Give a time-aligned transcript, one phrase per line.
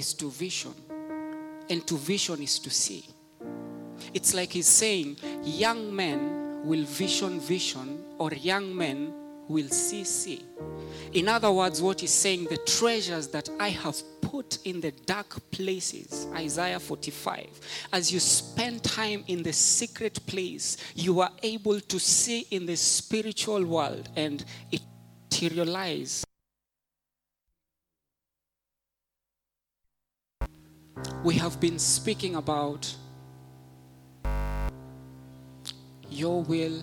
[0.00, 0.74] is to vision,
[1.68, 3.04] and to vision is to see.
[4.12, 9.12] It's like he's saying, young men will vision vision, or young men
[9.46, 10.42] will see see.
[11.12, 15.38] In other words, what he's saying, the treasures that I have put in the dark
[15.50, 17.60] places, Isaiah 45,
[17.92, 22.76] as you spend time in the secret place, you are able to see in the
[22.76, 24.80] spiritual world and it
[25.30, 26.24] materialize.
[31.22, 32.94] We have been speaking about
[36.10, 36.82] your will,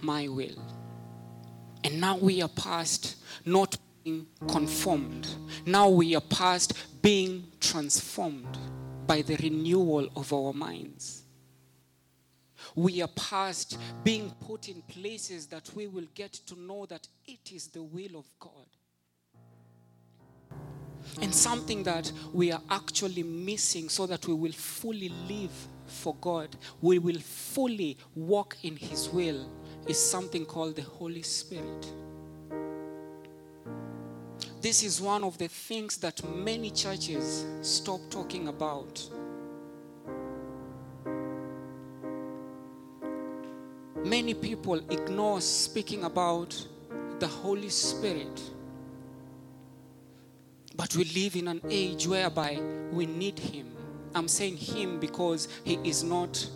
[0.00, 0.62] my will.
[1.84, 5.28] And now we are past not being conformed.
[5.66, 8.58] Now we are past being transformed
[9.06, 11.22] by the renewal of our minds.
[12.74, 17.52] We are past being put in places that we will get to know that it
[17.52, 18.69] is the will of God.
[21.20, 25.52] And something that we are actually missing so that we will fully live
[25.86, 29.48] for God, we will fully walk in His will,
[29.86, 31.92] is something called the Holy Spirit.
[34.60, 39.08] This is one of the things that many churches stop talking about.
[44.04, 46.66] Many people ignore speaking about
[47.20, 48.40] the Holy Spirit.
[50.80, 52.58] But we live in an age whereby
[52.90, 53.66] we need Him.
[54.14, 56.48] I'm saying Him because He is not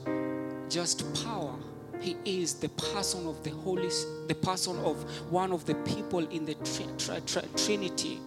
[0.71, 1.55] just power.
[2.01, 3.91] He is the person of the Holy,
[4.27, 4.97] the person of
[5.31, 8.19] one of the people in the tri- tri- tri- Trinity.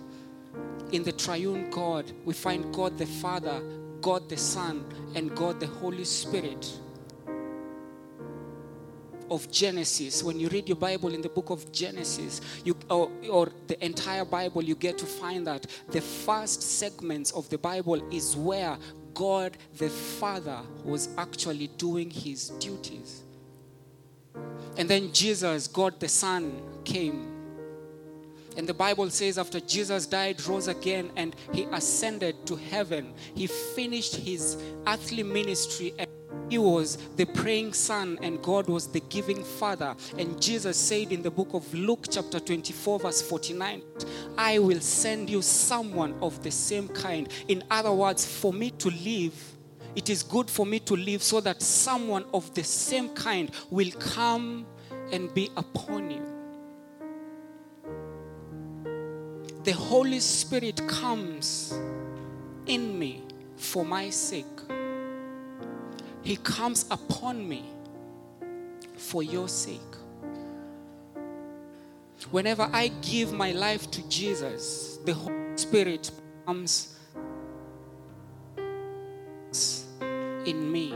[0.91, 3.59] In the triune God, we find God the Father,
[3.99, 6.79] God the Son, and God the Holy Spirit
[9.29, 13.51] of Genesis, when you read your Bible in the book of Genesis, you, or, or,
[13.67, 18.35] the entire Bible, you get to find that the first segments of the Bible is
[18.35, 18.77] where
[19.13, 23.23] God the Father was actually doing his duties.
[24.77, 27.33] And then Jesus, God the Son, came.
[28.55, 33.47] And the Bible says after Jesus died, rose again, and he ascended to heaven, he
[33.47, 35.93] finished his earthly ministry.
[36.49, 39.95] He was the praying son, and God was the giving father.
[40.17, 43.81] And Jesus said in the book of Luke, chapter 24, verse 49,
[44.37, 47.27] I will send you someone of the same kind.
[47.47, 49.33] In other words, for me to live,
[49.95, 53.91] it is good for me to live so that someone of the same kind will
[53.99, 54.65] come
[55.11, 56.23] and be upon you.
[59.63, 61.73] The Holy Spirit comes
[62.67, 63.23] in me
[63.57, 64.45] for my sake.
[66.23, 67.65] He comes upon me
[68.97, 69.79] for your sake.
[72.31, 76.11] Whenever I give my life to Jesus, the Holy Spirit
[76.45, 76.97] comes
[80.45, 80.93] in me.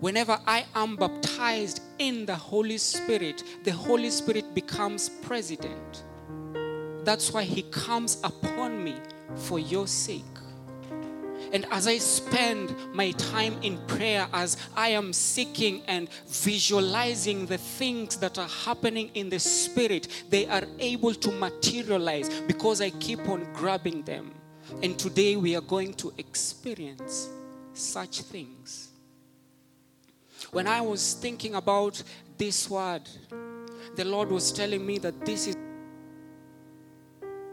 [0.00, 6.04] Whenever I am baptized in the Holy Spirit, the Holy Spirit becomes president.
[7.04, 8.96] That's why He comes upon me
[9.36, 10.24] for your sake.
[11.52, 17.58] And as I spend my time in prayer, as I am seeking and visualizing the
[17.58, 23.28] things that are happening in the Spirit, they are able to materialize because I keep
[23.28, 24.32] on grabbing them.
[24.82, 27.28] And today we are going to experience
[27.74, 28.88] such things.
[30.50, 32.02] When I was thinking about
[32.38, 33.02] this word,
[33.96, 35.56] the Lord was telling me that this is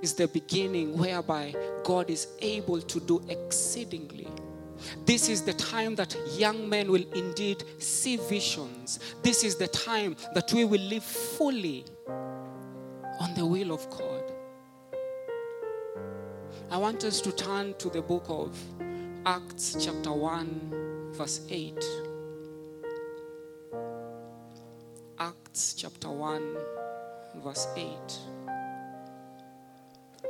[0.01, 1.53] is the beginning whereby
[1.83, 4.27] God is able to do exceedingly.
[5.05, 8.99] This is the time that young men will indeed see visions.
[9.21, 11.85] This is the time that we will live fully
[13.19, 14.23] on the will of God.
[16.71, 18.57] I want us to turn to the book of
[19.25, 21.77] Acts, chapter 1, verse 8.
[25.19, 26.57] Acts, chapter 1,
[27.43, 27.87] verse 8.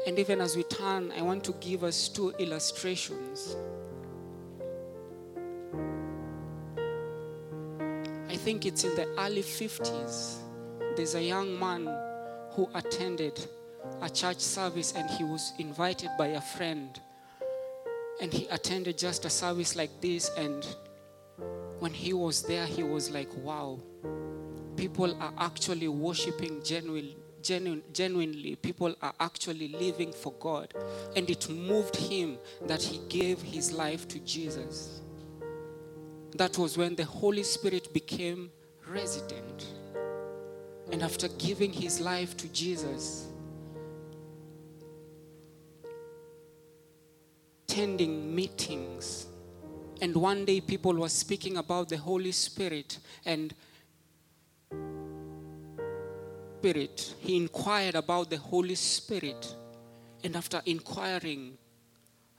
[0.08, 3.56] And even as we turn, I want to give us two illustrations.
[8.28, 10.38] I think it's in the early 50s.
[10.96, 11.86] There's a young man
[12.54, 13.40] who attended
[14.02, 17.00] a church service and he was invited by a friend.
[18.20, 20.32] And he attended just a service like this.
[20.36, 20.66] And
[21.80, 23.80] when he was there, he was like, wow,
[24.76, 30.74] people are actually worshiping genuinely genuine, genuinely people are actually living for God.
[31.16, 35.02] And it moved him that he gave his life to Jesus.
[36.36, 38.52] That was when the Holy Spirit became
[38.88, 39.68] resident.
[40.92, 43.28] And after giving his life to Jesus,
[47.72, 49.28] attending meetings.
[50.02, 53.54] And one day people were speaking about the Holy Spirit and
[56.62, 57.16] Spirit.
[57.20, 59.56] He inquired about the Holy Spirit.
[60.24, 61.58] And after inquiring,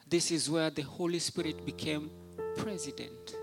[0.08, 2.08] this is where the Holy Spirit became
[2.56, 3.34] president.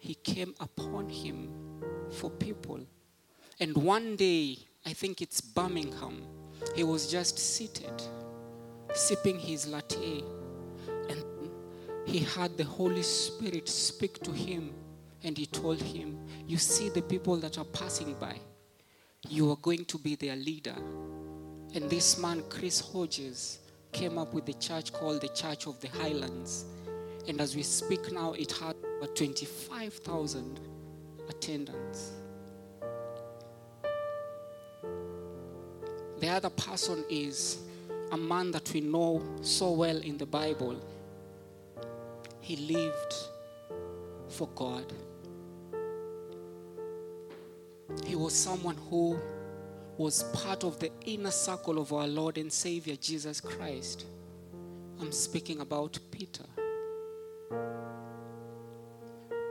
[0.00, 1.50] He came upon him
[2.10, 2.80] for people.
[3.60, 6.24] And one day, I think it's Birmingham,
[6.74, 8.02] he was just seated,
[8.92, 10.24] sipping his latte,
[11.08, 11.24] and
[12.06, 14.74] he had the Holy Spirit speak to him.
[15.24, 16.16] And he told him,
[16.46, 18.36] You see the people that are passing by,
[19.30, 20.76] you are going to be their leader.
[21.74, 23.58] And this man, Chris Hodges,
[23.92, 26.64] came up with a church called the Church of the Highlands.
[27.26, 30.60] And as we speak now, it had about 25,000
[31.28, 32.12] attendants.
[36.20, 37.58] The other person is
[38.10, 40.80] a man that we know so well in the Bible.
[42.40, 43.14] He lived
[44.28, 44.92] for God.
[48.04, 49.18] He was someone who
[49.96, 54.04] was part of the inner circle of our Lord and Savior Jesus Christ.
[55.00, 56.44] I'm speaking about Peter.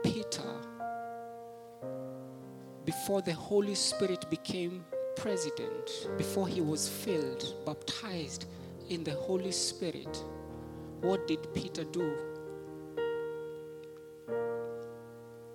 [0.04, 0.42] Peter,
[2.84, 4.84] before the Holy Spirit became
[5.16, 8.46] president, before he was filled, baptized
[8.88, 10.22] in the Holy Spirit,
[11.00, 12.14] what did Peter do?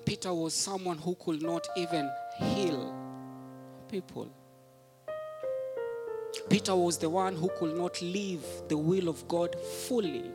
[0.05, 2.09] Peter was someone who could not even
[2.39, 2.93] heal
[3.89, 4.29] people.
[6.49, 9.55] Peter was the one who could not live the will of God
[9.87, 10.31] fully.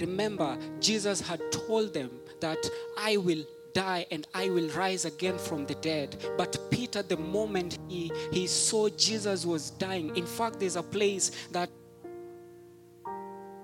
[0.00, 2.10] Remember, Jesus had told them
[2.40, 2.58] that
[2.98, 6.16] I will die and I will rise again from the dead.
[6.36, 11.30] But Peter, the moment he, he saw Jesus was dying, in fact, there's a place
[11.52, 11.70] that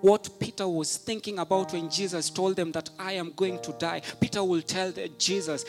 [0.00, 4.02] what Peter was thinking about when Jesus told them that I am going to die.
[4.20, 5.64] Peter will tell Jesus,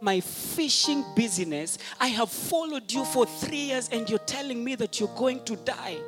[0.00, 1.78] my fishing business.
[2.00, 5.56] I have followed you for three years and you're telling me that you're going to
[5.56, 5.98] die.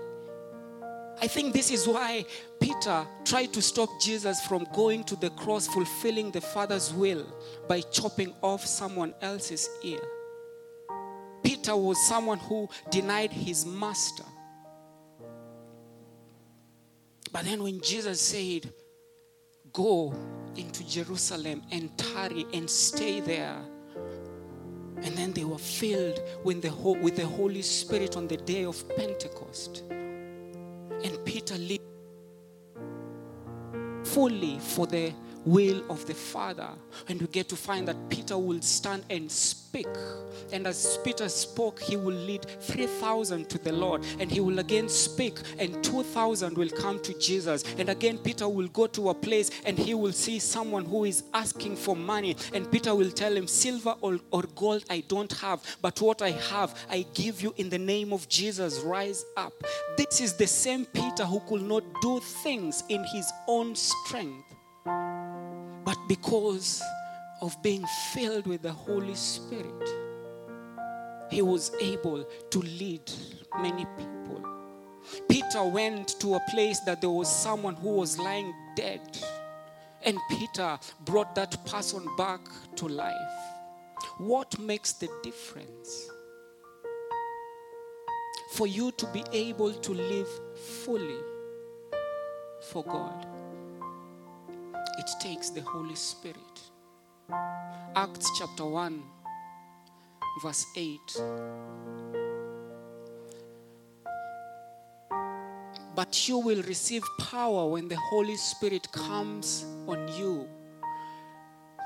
[1.20, 2.24] I think this is why
[2.60, 7.24] Peter tried to stop Jesus from going to the cross, fulfilling the Father's will
[7.68, 10.00] by chopping off someone else's ear.
[11.42, 14.24] Peter was someone who denied his master.
[17.32, 18.72] But then when Jesus said,
[19.72, 20.14] Go
[20.56, 23.56] into Jerusalem and tarry and stay there.
[25.02, 28.88] And then they were filled with the, with the Holy Spirit on the day of
[28.96, 29.82] Pentecost.
[29.90, 31.80] And Peter lived
[34.04, 35.12] fully for the
[35.44, 36.70] will of the Father.
[37.08, 39.86] And we get to find that Peter will stand and speak.
[40.52, 44.04] And as Peter spoke, he will lead 3,000 to the Lord.
[44.18, 47.64] And he will again speak, and 2,000 will come to Jesus.
[47.78, 51.24] And again, Peter will go to a place and he will see someone who is
[51.32, 52.36] asking for money.
[52.52, 56.30] And Peter will tell him, Silver or, or gold I don't have, but what I
[56.30, 58.80] have, I give you in the name of Jesus.
[58.80, 59.52] Rise up.
[59.96, 64.51] This is the same Peter who could not do things in his own strength
[65.84, 66.82] but because
[67.40, 69.88] of being filled with the Holy Spirit,
[71.30, 73.10] he was able to lead
[73.60, 74.44] many people.
[75.28, 79.00] Peter went to a place that there was someone who was lying dead,
[80.04, 82.40] and Peter brought that person back
[82.76, 83.14] to life.
[84.18, 86.08] What makes the difference?
[88.52, 90.28] For you to be able to live
[90.84, 91.18] fully
[92.60, 93.31] for God
[94.98, 96.60] it takes the Holy Spirit.
[97.94, 99.02] Acts chapter 1,
[100.42, 100.98] verse 8.
[105.94, 110.48] But you will receive power when the Holy Spirit comes on you.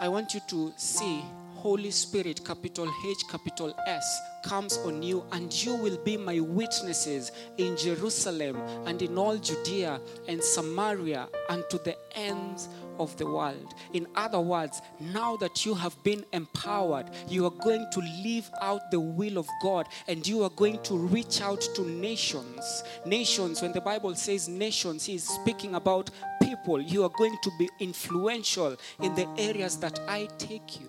[0.01, 1.23] I want you to see
[1.66, 7.32] Holy Spirit, capital H, capital S, comes on you, and you will be my witnesses
[7.58, 8.54] in Jerusalem
[8.87, 12.68] and in all Judea and Samaria and to the ends
[13.00, 13.75] of the world.
[13.94, 18.92] In other words, now that you have been empowered, you are going to live out
[18.92, 22.85] the will of God and you are going to reach out to nations.
[23.04, 26.80] Nations, when the Bible says nations, He is speaking about people.
[26.80, 30.87] You are going to be influential in the areas that I take you.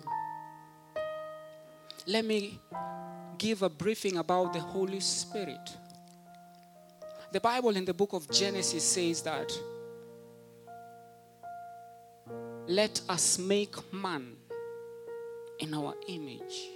[2.07, 2.57] Let me
[3.37, 5.75] give a briefing about the Holy Spirit.
[7.33, 9.51] The Bible in the book of Genesis says that
[12.65, 14.37] let us make man
[15.59, 16.69] in our image.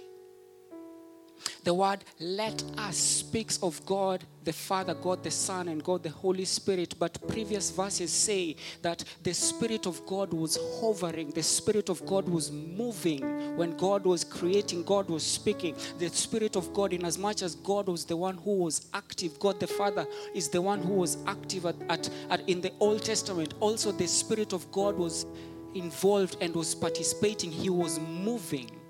[1.64, 6.10] The word let us speaks of God the Father, God the Son, and God the
[6.10, 6.94] Holy Spirit.
[6.98, 12.28] But previous verses say that the Spirit of God was hovering, the Spirit of God
[12.28, 15.76] was moving when God was creating, God was speaking.
[15.98, 19.38] The Spirit of God, in as much as God was the one who was active,
[19.38, 23.02] God the Father is the one who was active at, at, at in the Old
[23.02, 23.54] Testament.
[23.60, 25.26] Also, the Spirit of God was
[25.74, 28.81] involved and was participating, He was moving.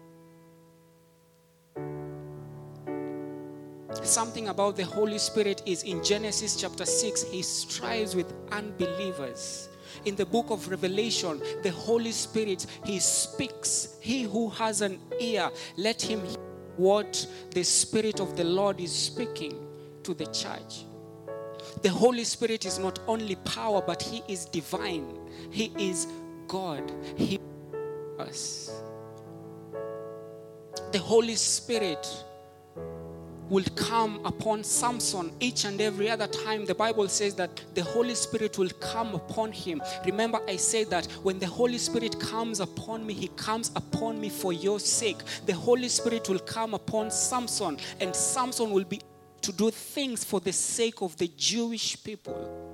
[4.03, 9.69] Something about the Holy Spirit is in Genesis chapter 6, he strives with unbelievers.
[10.05, 13.97] In the book of Revelation, the Holy Spirit, he speaks.
[14.01, 16.37] He who has an ear, let him hear
[16.77, 19.67] what the Spirit of the Lord is speaking
[20.03, 20.85] to the church.
[21.83, 25.07] The Holy Spirit is not only power, but he is divine.
[25.51, 26.09] He is
[26.49, 26.93] God.
[27.17, 27.39] He
[28.19, 28.83] us.
[30.91, 32.07] The Holy Spirit
[33.49, 36.65] will come upon Samson each and every other time.
[36.65, 39.83] The Bible says that the Holy Spirit will come upon him.
[40.05, 44.29] Remember, I said that when the Holy Spirit comes upon me, he comes upon me
[44.29, 45.19] for your sake.
[45.47, 49.01] The Holy Spirit will come upon Samson, and Samson will be
[49.43, 52.71] to do things for the sake of the Jewish people.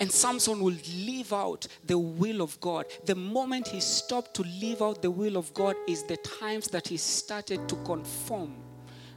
[0.00, 2.86] And Samson will live out the will of God.
[3.04, 6.86] The moment he stopped to live out the will of God is the times that
[6.86, 8.54] he started to conform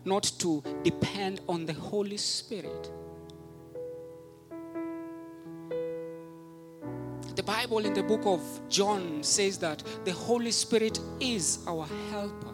[0.06, 2.92] not to depend on the Holy Spirit.
[7.36, 12.52] The Bible in the book of John says that the Holy Spirit is our helper.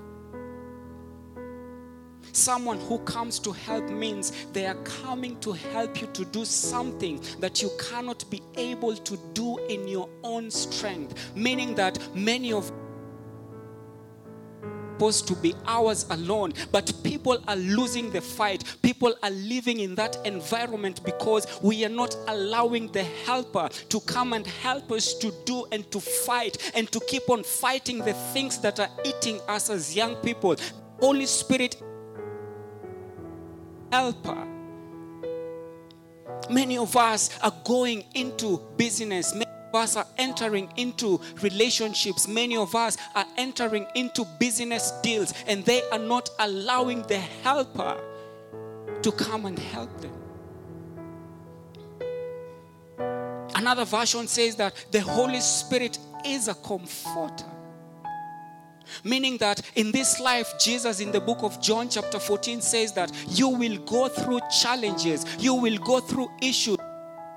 [2.32, 7.20] Someone who comes to help means they are coming to help you to do something
[7.39, 11.36] that you cannot be able to do in your own strength.
[11.36, 12.72] Meaning that many of
[14.98, 18.63] supposed to be ours alone, but people are losing the fight.
[18.82, 24.34] People are living in that environment because we are not allowing the helper to come
[24.34, 28.58] and help us to do and to fight and to keep on fighting the things
[28.58, 30.56] that are eating us as young people.
[31.00, 31.80] Holy Spirit,
[33.92, 34.48] helper.
[36.50, 39.36] Many of us are going into business
[39.77, 42.27] us are entering into relationships.
[42.27, 47.98] Many of us are entering into business deals, and they are not allowing the helper
[49.01, 50.13] to come and help them.
[53.55, 57.46] Another version says that the Holy Spirit is a comforter.
[59.03, 63.12] Meaning that in this life, Jesus in the book of John, chapter 14, says that
[63.29, 66.76] you will go through challenges, you will go through issues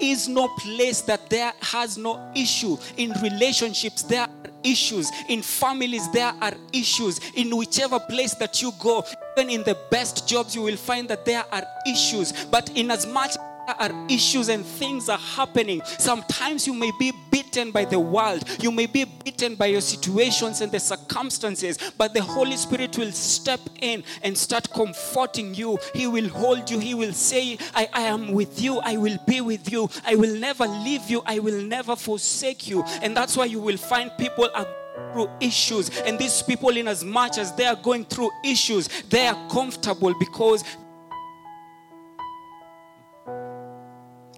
[0.00, 2.76] is no place that there has no issue.
[2.96, 4.28] In relationships, there are
[4.62, 5.10] issues.
[5.28, 7.20] In families, there are issues.
[7.34, 9.04] In whichever place that you go,
[9.36, 12.32] even in the best jobs, you will find that there are issues.
[12.46, 13.36] But in as much
[13.78, 15.82] are issues and things are happening.
[15.98, 20.60] Sometimes you may be beaten by the world, you may be beaten by your situations
[20.60, 25.78] and the circumstances, but the Holy Spirit will step in and start comforting you.
[25.94, 29.40] He will hold you, He will say, I, I am with you, I will be
[29.40, 32.82] with you, I will never leave you, I will never forsake you.
[33.02, 34.66] And that's why you will find people are
[35.12, 39.26] through issues and these people in as much as they are going through issues they
[39.26, 40.62] are comfortable because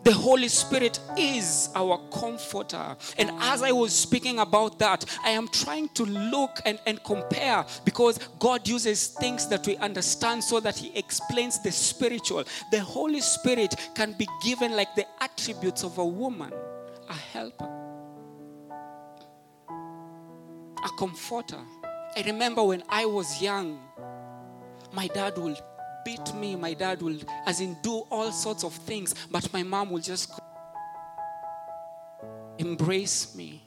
[0.05, 2.97] The Holy Spirit is our comforter.
[3.19, 7.65] And as I was speaking about that, I am trying to look and, and compare
[7.85, 12.45] because God uses things that we understand so that He explains the spiritual.
[12.73, 16.53] The Holy Spirit can be given like the attributes of a woman,
[17.09, 17.71] a helper,
[20.85, 21.61] a comforter.
[22.17, 23.81] I remember when I was young,
[24.93, 25.59] my dad would
[26.05, 26.57] beat me.
[26.57, 30.33] My dad will, as in, do all sorts of things, but my mom will just
[32.59, 33.63] embrace me.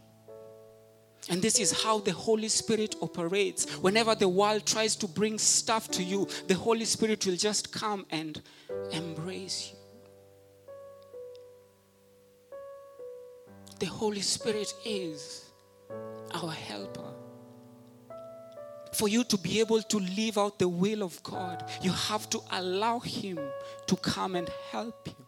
[1.29, 3.65] And this is how the Holy Spirit operates.
[3.77, 8.05] Whenever the world tries to bring stuff to you, the Holy Spirit will just come
[8.11, 8.41] and
[8.91, 9.79] embrace you.
[13.79, 15.45] The Holy Spirit is
[16.31, 17.14] our helper
[18.95, 22.39] for you to be able to live out the will of God, you have to
[22.51, 23.39] allow Him
[23.87, 25.25] to come and help you.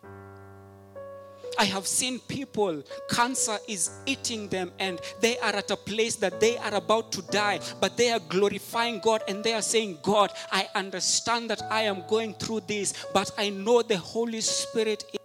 [1.59, 6.39] I have seen people, cancer is eating them, and they are at a place that
[6.39, 10.31] they are about to die, but they are glorifying God and they are saying, God,
[10.51, 15.03] I understand that I am going through this, but I know the Holy Spirit.
[15.13, 15.19] Is,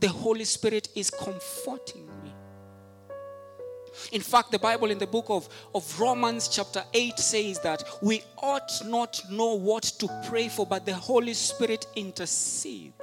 [0.00, 2.08] the Holy Spirit is comforting
[4.12, 8.22] In fact, the Bible in the book of, of Romans, chapter 8, says that we
[8.38, 12.94] ought not know what to pray for, but the Holy Spirit intercedes.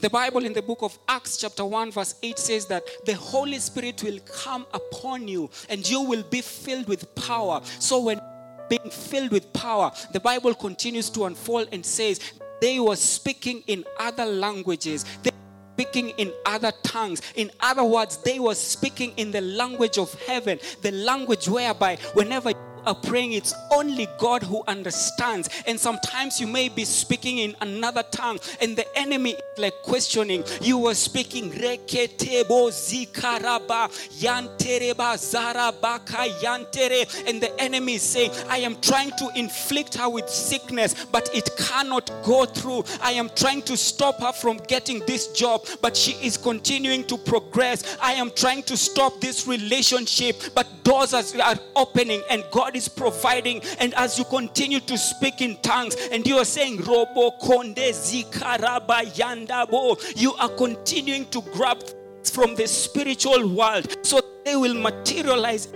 [0.00, 3.58] The Bible in the book of Acts, chapter 1, verse 8 says that the Holy
[3.58, 7.62] Spirit will come upon you and you will be filled with power.
[7.78, 8.20] So, when
[8.68, 12.20] being filled with power, the Bible continues to unfold and says
[12.60, 15.04] they were speaking in other languages.
[15.22, 15.30] They
[15.76, 17.20] speaking in other tongues.
[17.34, 22.50] In other words, they were speaking in the language of heaven, the language whereby whenever
[22.86, 25.48] are praying, it's only God who understands.
[25.66, 30.44] And sometimes you may be speaking in another tongue, and the enemy is like questioning.
[30.60, 33.88] You were speaking reketebo zikaraba
[34.20, 40.28] yantereba zarabaka yantere, and the enemy is saying, I am trying to inflict her with
[40.28, 42.84] sickness, but it cannot go through.
[43.02, 47.18] I am trying to stop her from getting this job, but she is continuing to
[47.18, 47.96] progress.
[48.00, 53.62] I am trying to stop this relationship, but doors are opening, and God is providing.
[53.80, 59.02] And as you continue to speak in tongues and you are saying, Robo Konde Zikaraba
[59.16, 61.82] Yandabo, you are continuing to grab
[62.24, 63.96] from the spiritual world.
[64.06, 65.72] So they will materialize.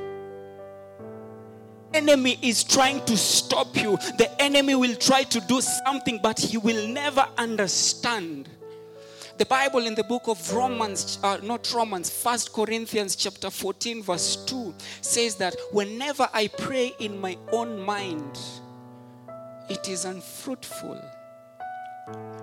[1.92, 3.97] Enemy is trying to stop you.
[4.19, 8.49] The enemy will try to do something but he will never understand
[9.40, 14.37] the Bible in the book of Romans, uh, not Romans, First Corinthians chapter 14, verse
[14.44, 18.38] 2 says that whenever I pray in my own mind,
[19.70, 21.02] it is unfruitful.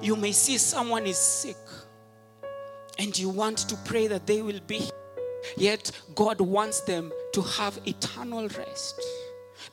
[0.02, 1.58] You may see someone is sick
[2.98, 4.90] and you want to pray that they will be,
[5.56, 9.00] yet God wants them to have eternal rest.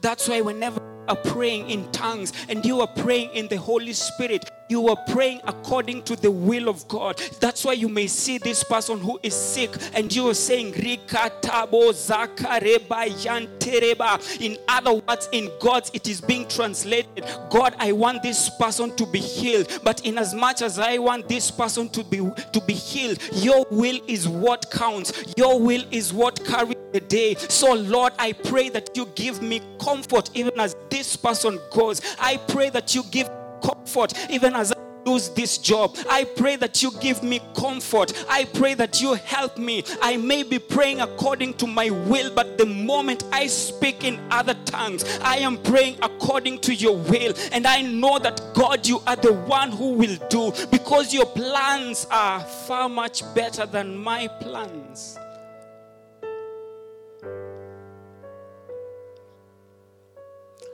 [0.02, 3.94] That's why whenever you are praying in tongues and you are praying in the Holy
[3.94, 7.20] Spirit, you are praying according to the will of God.
[7.40, 11.92] That's why you may see this person who is sick and you are saying, Rikatabo
[13.24, 14.40] Yantereba.
[14.40, 17.24] In other words, in God's, it is being translated.
[17.50, 19.80] God, I want this person to be healed.
[19.82, 22.18] But in as much as I want this person to be
[22.52, 25.34] to be healed, your will is what counts.
[25.36, 27.34] Your will is what carries the day.
[27.34, 32.00] So, Lord, I pray that you give me comfort even as this person goes.
[32.18, 33.28] I pray that you give
[33.64, 35.96] comfort even as I lose this job.
[36.08, 38.12] I pray that you give me comfort.
[38.28, 39.84] I pray that you help me.
[40.02, 44.54] I may be praying according to my will, but the moment I speak in other
[44.64, 47.34] tongues, I am praying according to your will.
[47.52, 52.06] And I know that God, you are the one who will do because your plans
[52.10, 55.18] are far much better than my plans.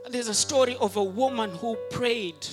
[0.08, 2.44] There's a story of a woman who prayed.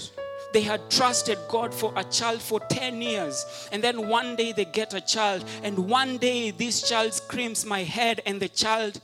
[0.53, 3.69] They had trusted God for a child for 10 years.
[3.71, 5.43] And then one day they get a child.
[5.63, 9.01] And one day this child screams, My head, and the child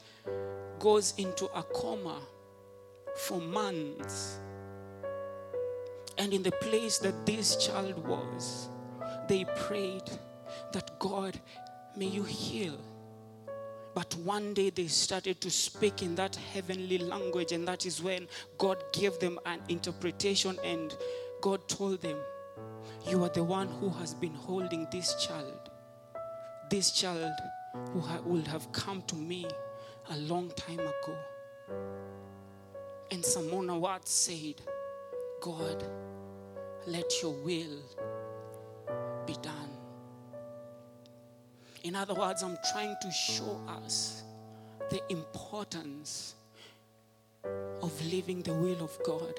[0.80, 2.20] goes into a coma
[3.16, 4.40] for months.
[6.18, 8.70] And in the place that this child was,
[9.28, 10.10] they prayed
[10.72, 11.40] that God,
[11.96, 12.78] may you heal
[13.94, 18.28] but one day they started to speak in that heavenly language, and that is when
[18.58, 20.96] God gave them an interpretation, and
[21.44, 22.16] God told them,
[23.06, 25.70] You are the one who has been holding this child.
[26.70, 27.34] This child
[27.92, 29.46] who ha- would have come to me
[30.10, 31.18] a long time ago.
[33.12, 34.62] And Simona Watts said,
[35.42, 35.84] God,
[36.88, 37.82] let your will
[39.26, 39.72] be done.
[41.84, 44.24] In other words, I'm trying to show us
[44.90, 46.36] the importance
[47.82, 49.38] of living the will of God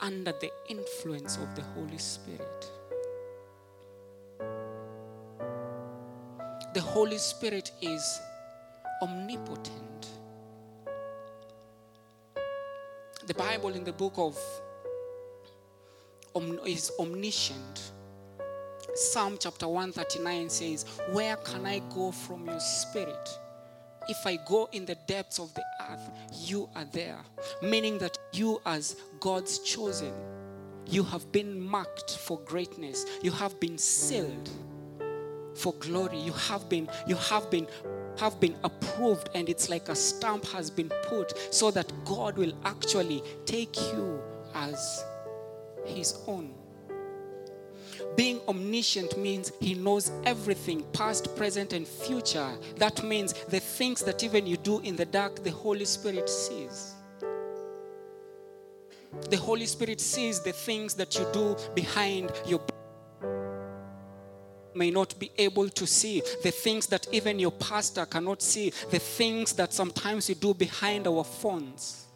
[0.00, 2.70] under the influence of the Holy Spirit.
[6.74, 8.20] The Holy Spirit is
[9.02, 10.08] omnipotent.
[13.26, 14.38] The Bible in the book of
[16.64, 17.92] is omniscient
[18.94, 23.38] Psalm chapter 139 says, Where can I go from your spirit?
[24.08, 27.18] If I go in the depths of the earth, you are there.
[27.62, 30.12] Meaning that you, as God's chosen,
[30.86, 33.04] you have been marked for greatness.
[33.22, 34.50] You have been sealed
[35.54, 36.18] for glory.
[36.18, 37.66] You have been, you have been
[38.18, 42.52] have been approved and it's like a stamp has been put so that God will
[42.64, 44.20] actually take you
[44.54, 45.04] as
[45.86, 46.52] his own.
[48.16, 52.50] Being omniscient means he knows everything, past, present, and future.
[52.76, 56.94] That means the things that even you do in the dark, the Holy Spirit sees.
[59.28, 62.60] The Holy Spirit sees the things that you do behind your
[64.74, 68.98] may not be able to see, the things that even your pastor cannot see, the
[68.98, 72.06] things that sometimes you do behind our phones.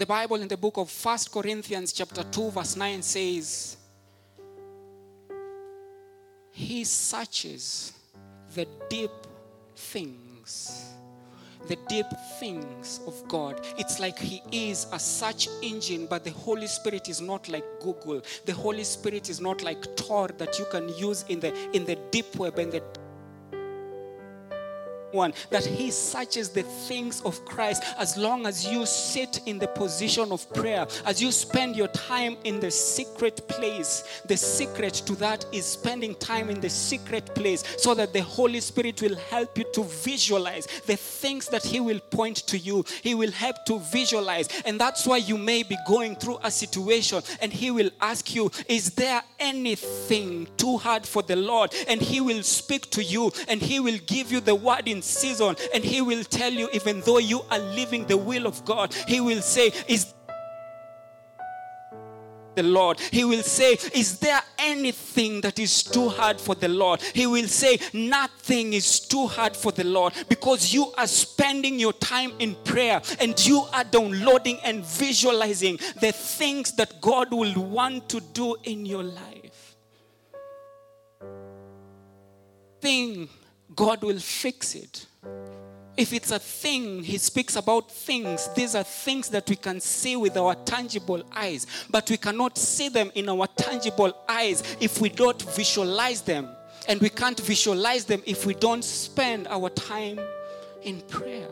[0.00, 3.76] The Bible in the book of First Corinthians chapter 2 verse 9 says
[6.52, 7.92] he searches
[8.54, 9.10] the deep
[9.76, 10.90] things
[11.68, 12.06] the deep
[12.38, 13.60] things of God.
[13.78, 18.22] It's like He is a search engine, but the Holy Spirit is not like Google.
[18.46, 21.96] The Holy Spirit is not like Tor that you can use in the in the
[22.10, 22.82] deep web and the
[25.12, 29.68] one that he searches the things of Christ as long as you sit in the
[29.68, 34.22] position of prayer, as you spend your time in the secret place.
[34.26, 38.60] The secret to that is spending time in the secret place so that the Holy
[38.60, 42.84] Spirit will help you to visualize the things that he will point to you.
[43.02, 44.48] He will help to visualize.
[44.64, 48.50] And that's why you may be going through a situation and he will ask you,
[48.68, 51.74] Is there anything too hard for the Lord?
[51.88, 55.56] And he will speak to you and he will give you the word in season
[55.74, 59.20] and he will tell you even though you are living the will of god he
[59.20, 60.14] will say is
[62.54, 63.00] the Lord.
[63.00, 67.00] He will say, Is there anything that is too hard for the Lord?
[67.14, 71.92] He will say, Nothing is too hard for the Lord because you are spending your
[71.94, 78.08] time in prayer and you are downloading and visualizing the things that God will want
[78.10, 79.76] to do in your life.
[82.80, 83.28] Thing,
[83.80, 85.06] God will fix it.
[85.96, 88.46] If it's a thing, he speaks about things.
[88.54, 92.90] These are things that we can see with our tangible eyes, but we cannot see
[92.90, 96.50] them in our tangible eyes if we don't visualize them.
[96.88, 100.20] And we can't visualize them if we don't spend our time
[100.82, 101.48] in prayer,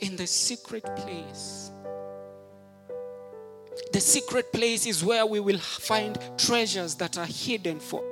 [0.00, 1.70] in the secret place.
[3.92, 8.02] The secret place is where we will find treasures that are hidden for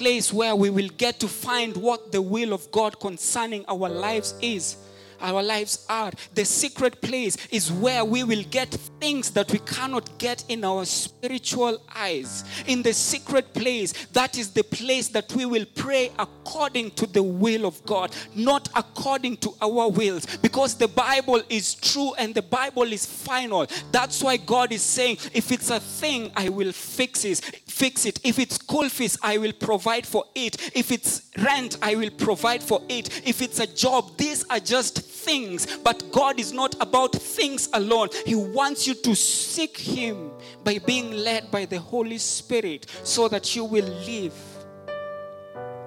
[0.00, 4.34] place where we will get to find what the will of God concerning our lives
[4.40, 4.78] is
[5.20, 6.12] our lives are.
[6.34, 10.84] The secret place is where we will get things that we cannot get in our
[10.84, 12.44] spiritual eyes.
[12.66, 17.22] In the secret place, that is the place that we will pray according to the
[17.22, 22.42] will of God, not according to our wills, because the Bible is true and the
[22.42, 23.66] Bible is final.
[23.92, 27.38] That's why God is saying, if it's a thing, I will fix it.
[27.66, 28.20] Fix it.
[28.24, 30.76] If it's school fees, I will provide for it.
[30.76, 33.26] If it's rent, I will provide for it.
[33.26, 38.08] If it's a job, these are just things, but God is not about things alone.
[38.26, 40.30] He wants you to seek Him
[40.64, 44.34] by being led by the Holy Spirit so that you will live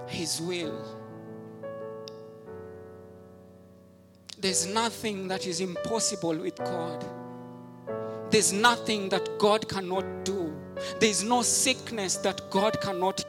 [0.08, 1.00] His will.
[4.40, 7.06] There's nothing that is impossible with God.
[8.30, 10.54] There's nothing that God cannot do.
[11.00, 13.24] There's no sickness that God cannot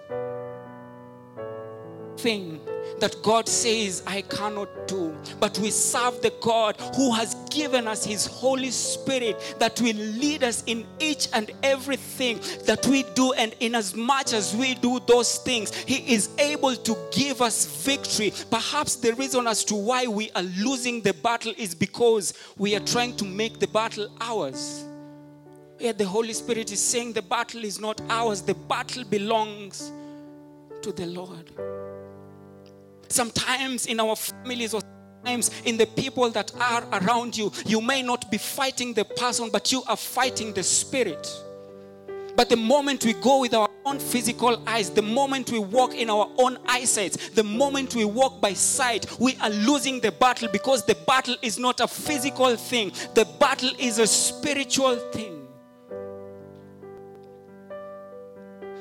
[2.17, 2.61] thing
[3.01, 5.15] that God says I cannot do.
[5.41, 10.45] But we serve the God who has given us His Holy Spirit that will lead
[10.45, 13.33] us in each and everything that we do.
[13.33, 17.67] And in as much as we do those things, He is able to give us
[17.85, 18.33] victory.
[18.51, 22.81] Perhaps the reason as to why we are losing the battle is because we are
[22.81, 24.85] trying to make the battle ours.
[25.79, 29.93] Yet the Holy Spirit is saying the battle is not ours, the battle belongs
[30.83, 31.51] to the Lord.
[33.09, 34.81] Sometimes in our families or
[35.25, 39.49] sometimes in the people that are around you, you may not be fighting the person,
[39.53, 41.29] but you are fighting the spirit.
[42.37, 46.11] But the moment we go with our own physical eyes, the moment we walk in
[46.11, 50.85] our own eyesight, the moment we walk by sight, we are losing the battle because
[50.85, 55.44] the battle is not a physical thing, the battle is a spiritual thing.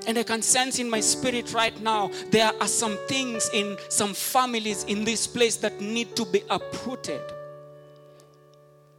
[0.08, 4.14] And I can sense in my spirit right now there are some things in some
[4.14, 7.22] families in this place that need to be uprooted.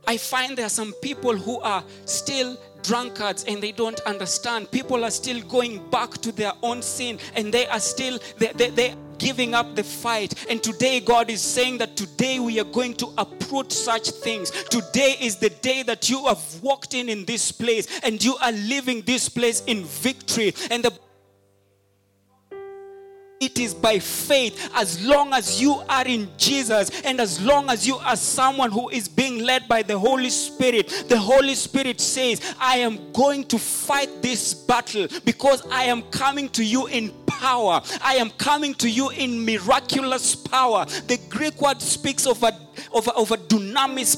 [0.07, 4.71] I find there are some people who are still drunkards and they don't understand.
[4.71, 8.71] People are still going back to their own sin and they are still, they, they,
[8.71, 10.45] they giving up the fight.
[10.51, 14.51] And today, God is saying that today we are going to uproot such things.
[14.51, 18.53] Today is the day that you have walked in in this place and you are
[18.53, 20.53] living this place in victory.
[20.71, 20.93] And the
[23.41, 27.87] it is by faith as long as you are in Jesus and as long as
[27.87, 30.89] you are someone who is being led by the Holy Spirit.
[31.09, 36.49] The Holy Spirit says, I am going to fight this battle because I am coming
[36.51, 37.83] to you in power.
[38.03, 40.85] I am coming to you in miraculous power.
[40.85, 42.53] The Greek word speaks of a
[42.93, 43.39] of a, of a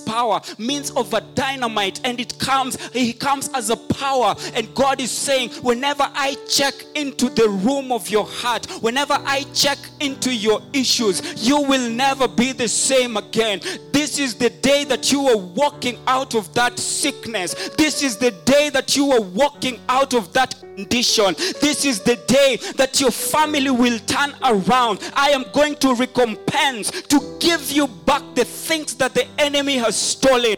[0.07, 4.35] power, means of a dynamite, and it comes, he comes as a power.
[4.55, 9.45] And God is saying, whenever I check into the room of your heart, whenever I
[9.55, 13.61] check into your issues, you will never be the same again.
[13.93, 17.55] This is the day that you are walking out of that sickness.
[17.77, 21.35] This is the day that you are walking out of that condition.
[21.61, 25.01] This is the day that your family will turn around.
[25.15, 29.97] I am going to recompense to give you back the things that the enemy has
[29.97, 30.57] stolen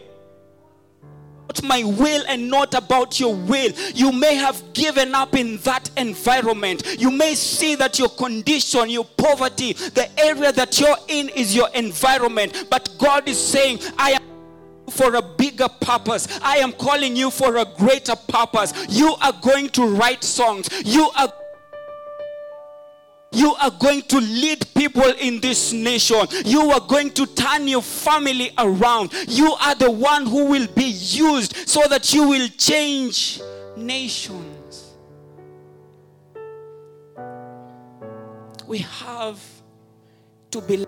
[1.63, 3.71] my will and not about your will.
[3.93, 6.83] You may have given up in that environment.
[6.99, 11.69] You may see that your condition, your poverty, the area that you're in is your
[11.73, 12.65] environment.
[12.69, 14.18] But God is saying, I am
[14.89, 16.27] for a bigger purpose.
[16.41, 18.73] I am calling you for a greater purpose.
[18.89, 20.69] You are going to write songs.
[20.85, 21.33] You are
[23.31, 26.19] you are going to lead people in this nation.
[26.45, 29.13] You are going to turn your family around.
[29.27, 33.39] You are the one who will be used so that you will change
[33.77, 34.95] nations.
[38.65, 39.39] We have
[40.51, 40.87] to believe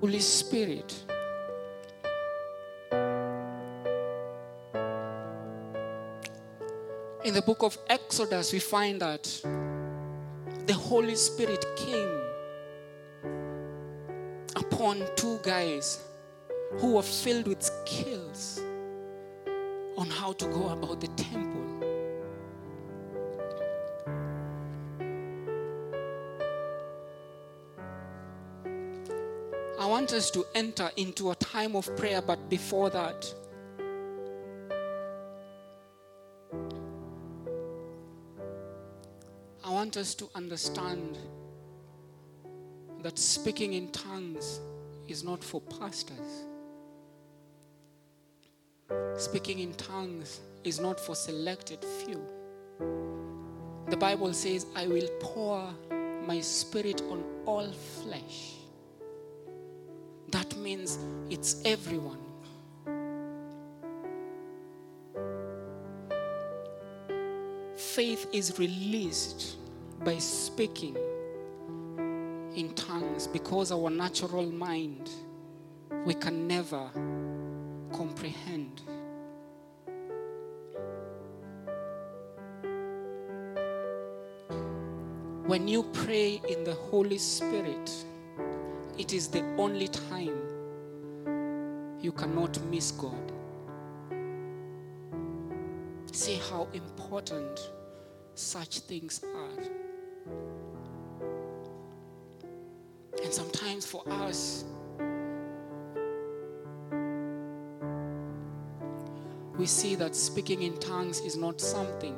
[0.00, 1.09] Holy Spirit.
[7.22, 9.24] In the book of Exodus, we find that
[10.64, 12.18] the Holy Spirit came
[14.56, 16.02] upon two guys
[16.78, 18.62] who were filled with skills
[19.98, 21.60] on how to go about the temple.
[29.78, 33.34] I want us to enter into a time of prayer, but before that,
[39.68, 41.18] want us to understand
[43.02, 44.60] that speaking in tongues
[45.06, 46.46] is not for pastors.
[49.16, 52.24] Speaking in tongues is not for selected few.
[53.88, 55.74] The Bible says, I will pour
[56.26, 58.54] my spirit on all flesh.
[60.30, 62.29] That means it's everyone.
[67.80, 69.56] Faith is released
[70.04, 70.94] by speaking
[72.54, 75.08] in tongues because our natural mind
[76.04, 76.90] we can never
[77.90, 78.82] comprehend.
[85.46, 87.90] When you pray in the Holy Spirit,
[88.98, 90.38] it is the only time
[91.98, 93.29] you cannot miss God.
[96.30, 97.72] See how important
[98.36, 99.64] such things are.
[103.20, 104.64] And sometimes for us,
[109.58, 112.16] we see that speaking in tongues is not something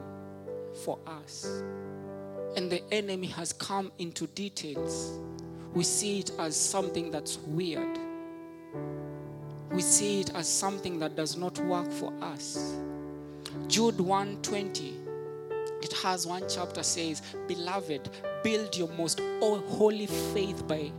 [0.85, 1.63] for us.
[2.55, 5.19] And the enemy has come into details.
[5.73, 7.99] We see it as something that's weird.
[9.71, 12.77] We see it as something that does not work for us.
[13.69, 15.03] Jude 120
[15.83, 18.09] it has one chapter says, Beloved,
[18.45, 20.93] build your most holy faith by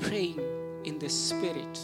[0.00, 0.40] praying
[0.84, 1.78] in the Spirit.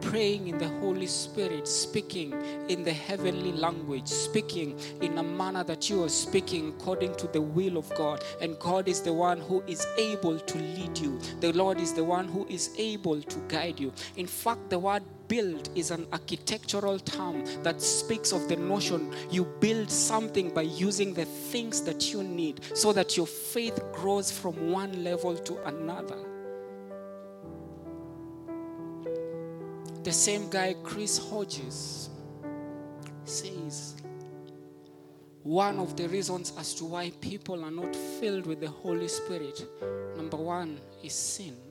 [0.00, 2.32] Praying in the Holy Spirit, speaking
[2.68, 7.40] in the heavenly language, speaking in a manner that you are speaking according to the
[7.40, 8.24] will of God.
[8.40, 11.20] And God is the one who is able to lead you.
[11.40, 13.92] The Lord is the one who is able to guide you.
[14.16, 19.44] In fact, the word build is an architectural term that speaks of the notion you
[19.60, 24.72] build something by using the things that you need so that your faith grows from
[24.72, 26.18] one level to another.
[30.02, 32.10] The same guy, Chris Hodges,
[33.24, 33.94] says
[35.44, 39.64] one of the reasons as to why people are not filled with the Holy Spirit,
[40.16, 41.69] number one, is sin.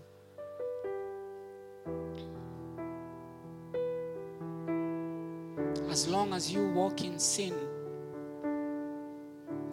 [5.99, 7.53] As long as you walk in sin,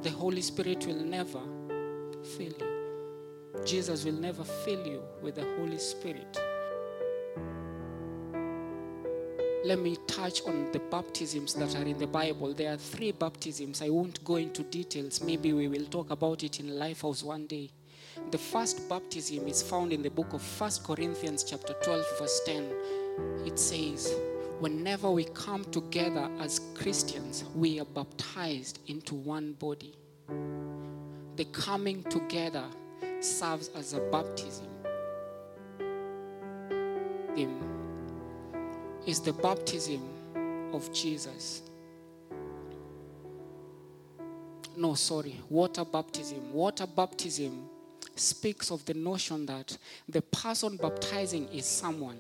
[0.03, 1.39] the Holy Spirit will never
[2.37, 3.63] fill you.
[3.65, 6.37] Jesus will never fill you with the Holy Spirit.
[9.65, 12.53] Let me touch on the baptisms that are in the Bible.
[12.53, 13.81] There are three baptisms.
[13.81, 15.23] I won't go into details.
[15.23, 17.71] Maybe we will talk about it in Lifehouse one day.
[18.33, 22.75] The first baptism is found in the book of First Corinthians chapter 12 verse 10.
[23.47, 24.13] It says,
[24.61, 29.95] whenever we come together as Christians, we are baptized into one body.
[31.37, 32.65] The coming together
[33.21, 34.67] serves as a baptism.
[39.07, 40.03] is the baptism
[40.73, 41.63] of Jesus.
[44.77, 46.53] No, sorry, water baptism.
[46.53, 47.69] Water baptism
[48.17, 52.19] speaks of the notion that the person baptizing is someone,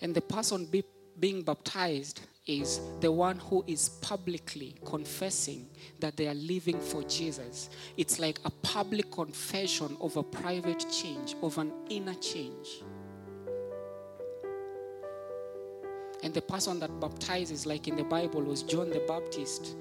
[0.00, 0.82] and the person be,
[1.20, 5.68] being baptized is the one who is publicly confessing
[6.00, 7.68] that they are living for Jesus.
[7.96, 12.82] It's like a public confession of a private change, of an inner change.
[16.22, 19.76] And the person that baptizes, like in the Bible, was John the Baptist,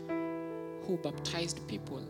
[0.86, 2.02] who baptized people.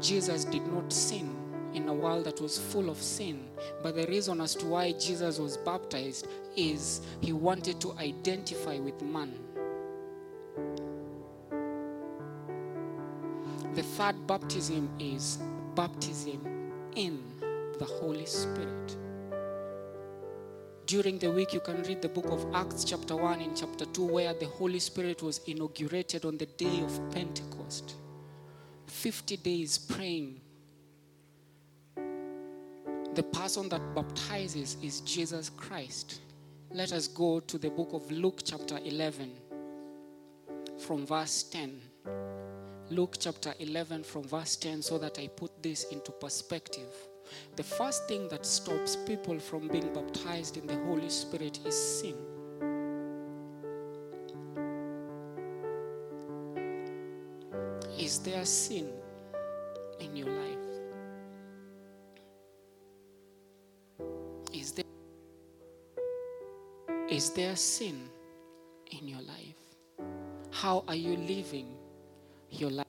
[0.00, 1.45] Jesus did not sin
[1.76, 3.48] in a world that was full of sin.
[3.82, 9.00] But the reason as to why Jesus was baptized is he wanted to identify with
[9.02, 9.34] man.
[13.74, 15.38] The third baptism is
[15.74, 17.22] baptism in
[17.78, 18.96] the Holy Spirit.
[20.86, 24.04] During the week, you can read the book of Acts, chapter 1 and chapter 2,
[24.06, 27.96] where the Holy Spirit was inaugurated on the day of Pentecost.
[28.86, 30.40] 50 days praying.
[33.16, 36.20] The person that baptizes is Jesus Christ.
[36.70, 39.32] Let us go to the book of Luke, chapter 11,
[40.76, 41.80] from verse 10.
[42.90, 46.92] Luke chapter 11, from verse 10, so that I put this into perspective.
[47.56, 52.16] The first thing that stops people from being baptized in the Holy Spirit is sin.
[57.98, 58.92] Is there sin
[67.36, 68.08] there sin
[68.90, 70.08] in your life?
[70.50, 71.76] How are you living
[72.50, 72.86] your life?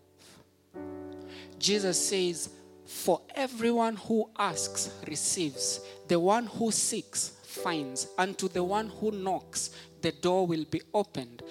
[1.60, 2.50] Jesus says,
[2.86, 9.12] For everyone who asks receives, the one who seeks finds, and to the one who
[9.12, 11.44] knocks, the door will be opened.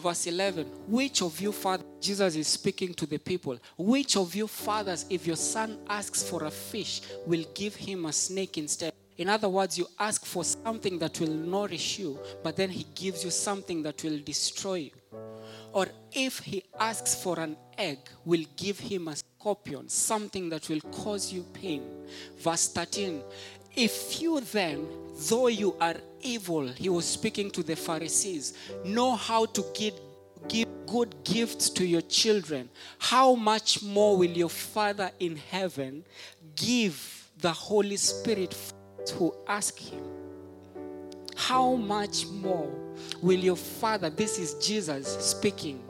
[0.00, 4.48] Verse 11 Which of you, father, Jesus is speaking to the people, which of you,
[4.48, 8.92] fathers, if your son asks for a fish, will give him a snake instead?
[9.22, 13.22] In other words, you ask for something that will nourish you, but then he gives
[13.22, 14.90] you something that will destroy you.
[15.72, 20.80] Or if he asks for an egg, will give him a scorpion, something that will
[20.80, 21.84] cause you pain.
[22.36, 23.22] Verse 13
[23.76, 24.88] If you then,
[25.28, 28.54] though you are evil, he was speaking to the Pharisees,
[28.84, 29.94] know how to give,
[30.48, 36.02] give good gifts to your children, how much more will your Father in heaven
[36.56, 38.52] give the Holy Spirit
[39.10, 40.02] who ask him?
[41.36, 42.70] How much more
[43.20, 45.82] will your Father, this is Jesus speaking,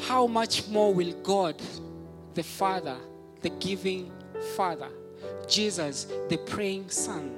[0.00, 1.60] how much more will God,
[2.34, 2.96] the Father,
[3.42, 4.12] the giving
[4.54, 4.88] Father,
[5.48, 7.36] Jesus, the praying Son,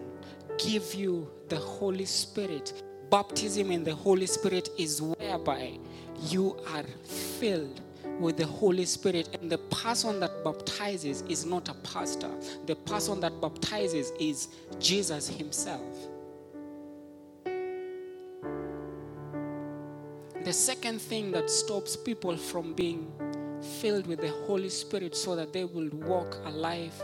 [0.58, 2.82] give you the Holy Spirit?
[3.10, 5.78] Baptism in the Holy Spirit is whereby
[6.28, 7.80] you are filled
[8.18, 9.36] with the Holy Spirit.
[9.40, 12.30] And the person that baptizes is not a pastor,
[12.66, 15.96] the person that baptizes is Jesus Himself.
[20.44, 23.12] The second thing that stops people from being
[23.80, 27.02] filled with the Holy Spirit so that they will walk a life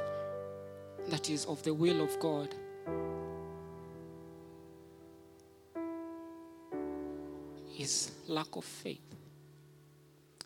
[1.08, 2.54] that is of the will of God
[7.78, 9.03] is lack of faith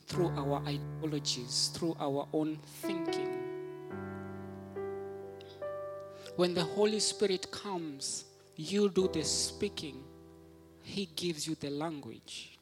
[0.09, 0.39] through mm.
[0.39, 3.45] our ideologies, through our own thinking.
[6.37, 8.25] When the Holy Spirit comes,
[8.57, 10.03] you do the speaking,
[10.83, 12.59] He gives you the language.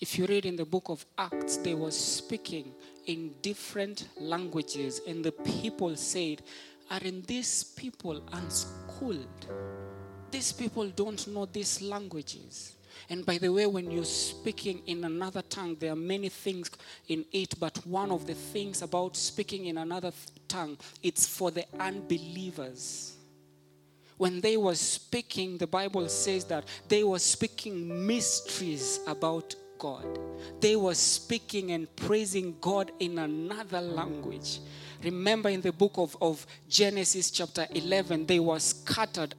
[0.00, 2.74] If you read in the book of Acts, they were speaking
[3.06, 6.42] in different languages, and the people said,
[6.90, 9.46] Aren't these people unschooled?
[10.30, 12.76] These people don't know these languages.
[13.08, 16.70] And by the way, when you're speaking in another tongue, there are many things
[17.08, 20.12] in it, but one of the things about speaking in another
[20.48, 23.16] tongue, it's for the unbelievers.
[24.16, 30.18] When they were speaking, the Bible says that they were speaking mysteries about God.
[30.60, 34.60] They were speaking and praising God in another language.
[35.02, 39.34] Remember in the book of, of Genesis, chapter 11, they were scattered.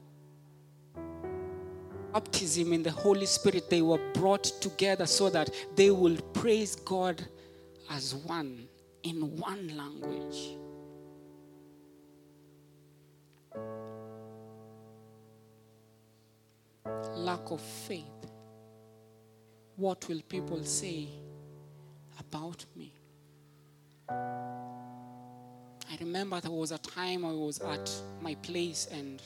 [2.12, 7.22] Baptism in the Holy Spirit, they were brought together so that they will praise God
[7.90, 8.66] as one
[9.02, 10.56] in one language.
[17.16, 18.18] Lack of faith
[19.78, 21.06] what will people say
[22.18, 22.92] about me?
[24.10, 27.88] I remember there was a time I was at
[28.20, 29.22] my place and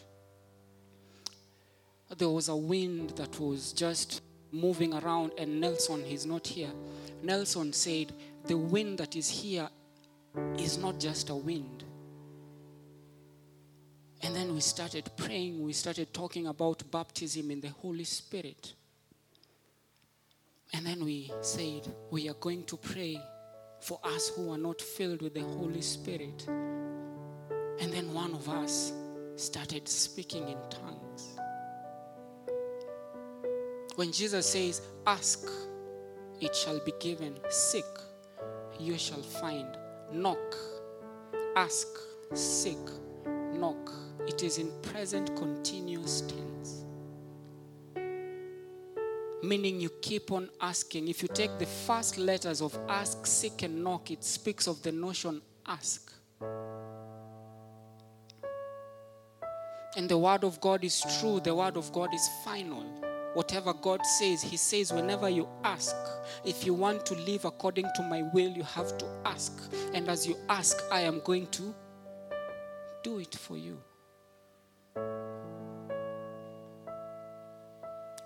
[2.18, 6.70] there was a wind that was just moving around, and Nelson, he's not here.
[7.22, 8.12] Nelson said,
[8.44, 9.68] The wind that is here
[10.58, 11.84] is not just a wind.
[14.22, 18.74] And then we started praying, we started talking about baptism in the Holy Spirit.
[20.74, 23.20] And then we said, We are going to pray
[23.80, 26.46] for us who are not filled with the Holy Spirit.
[26.48, 28.92] And then one of us
[29.36, 31.01] started speaking in tongues.
[33.96, 35.48] When Jesus says, Ask,
[36.40, 37.36] it shall be given.
[37.50, 37.84] Seek,
[38.78, 39.76] you shall find.
[40.12, 40.56] Knock,
[41.56, 41.86] ask,
[42.32, 42.78] seek,
[43.52, 43.92] knock.
[44.26, 46.84] It is in present continuous tense.
[49.42, 51.08] Meaning you keep on asking.
[51.08, 54.92] If you take the first letters of ask, seek, and knock, it speaks of the
[54.92, 56.12] notion ask.
[59.96, 62.84] And the word of God is true, the word of God is final.
[63.34, 65.94] Whatever God says, He says, whenever you ask,
[66.44, 69.72] if you want to live according to my will, you have to ask.
[69.94, 71.74] And as you ask, I am going to
[73.02, 73.80] do it for you.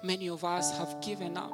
[0.02, 1.52] Many of us have given up.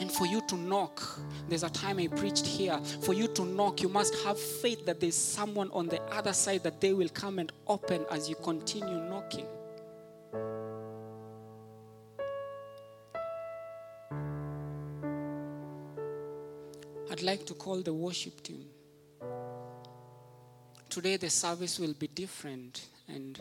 [0.00, 1.02] And for you to knock,
[1.48, 2.78] there's a time I preached here.
[3.02, 6.62] For you to knock, you must have faith that there's someone on the other side
[6.64, 9.46] that they will come and open as you continue knocking.
[17.14, 18.64] I'd like to call the worship team.
[20.90, 23.40] Today, the service will be different, and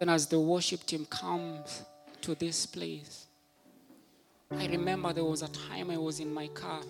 [0.00, 1.82] And as the worship team comes
[2.22, 3.26] to this place,
[4.50, 6.80] I remember there was a time I was in my car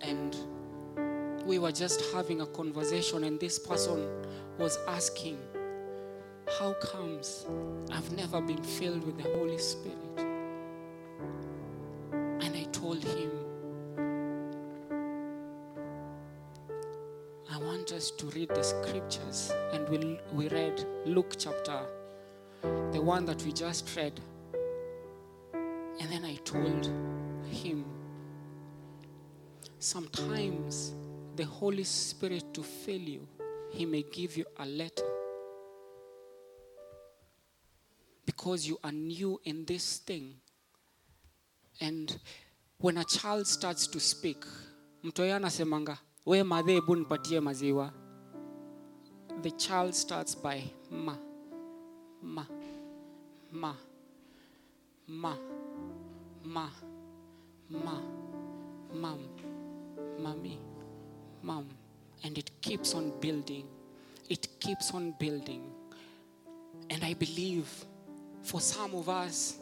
[0.00, 0.36] and
[1.46, 4.08] we were just having a conversation, and this person
[4.58, 5.38] was asking,
[6.58, 7.46] How comes
[7.90, 9.96] I've never been filled with the Holy Spirit?
[12.12, 13.30] And I told him,
[17.50, 21.86] I want us to read the scriptures, and we, we read Luke chapter,
[22.60, 24.20] the one that we just read.
[25.54, 26.86] And then I told
[27.50, 27.86] him,
[29.78, 30.92] sometimes
[31.34, 33.26] the Holy Spirit to fill you,
[33.70, 35.21] He may give you a letter.
[38.42, 40.34] Because you are new in this thing.
[41.80, 42.18] And
[42.78, 44.44] when a child starts to speak,
[45.04, 47.92] mtoto anasemanga, we madhe hebu nipatie maziwa.
[49.42, 51.14] The child starts by ma,
[52.20, 52.44] ma,
[53.52, 53.74] ma,
[55.06, 55.36] ma,
[56.44, 56.68] ma,
[57.70, 57.98] ma,
[58.92, 59.28] mom,
[60.18, 60.58] mommy,
[61.42, 61.68] mom.
[62.24, 63.68] And it keeps on building.
[64.28, 65.62] It keeps on building.
[66.90, 67.68] And I believe
[68.42, 69.56] for some of us,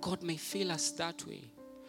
[0.00, 1.42] God may feel us that way.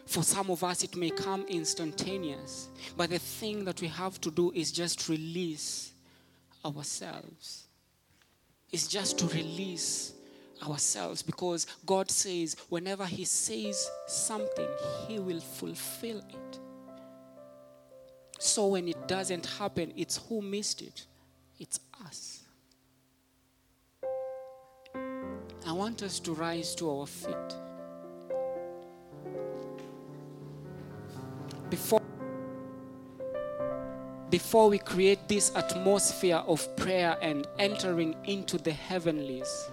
[0.06, 2.68] For some of us, it may come instantaneous.
[2.98, 5.94] But the thing that we have to do is just release
[6.66, 7.68] ourselves.
[8.72, 10.14] It's just to release
[10.68, 14.68] ourselves because God says, whenever He says something,
[15.08, 16.60] He will fulfill it.
[18.40, 21.06] So when it doesn't happen, it's who missed it?
[21.60, 22.43] It's us.
[25.66, 27.36] I want us to rise to our feet.
[31.70, 32.02] Before,
[34.30, 39.70] before we create this atmosphere of prayer and entering into the heavenlies,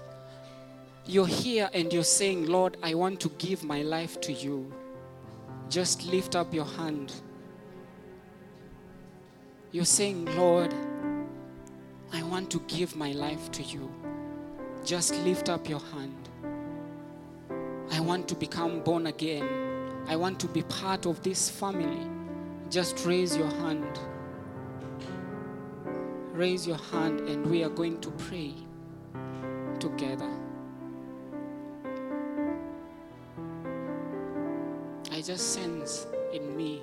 [1.07, 4.73] you're here and you're saying, Lord, I want to give my life to you.
[5.69, 7.13] Just lift up your hand.
[9.73, 10.73] You're saying, Lord,
[12.13, 13.91] I want to give my life to you.
[14.85, 16.29] Just lift up your hand.
[17.93, 19.47] I want to become born again.
[20.09, 22.09] I want to be part of this family.
[22.71, 23.99] Just raise your hand.
[26.33, 28.55] Raise your hand, and we are going to pray
[29.79, 30.31] together.
[35.13, 36.83] I just sense in me.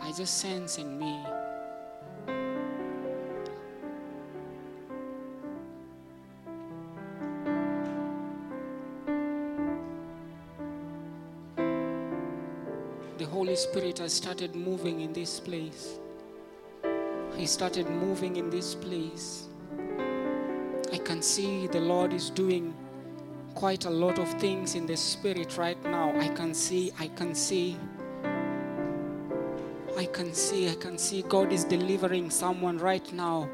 [0.00, 1.22] I just sense in me.
[13.54, 16.00] Holy Spirit has started moving in this place.
[17.36, 19.46] He started moving in this place.
[20.92, 22.74] I can see the Lord is doing
[23.54, 26.12] quite a lot of things in the spirit right now.
[26.18, 27.76] I can see, I can see,
[29.96, 33.48] I can see, I can see God is delivering someone right now.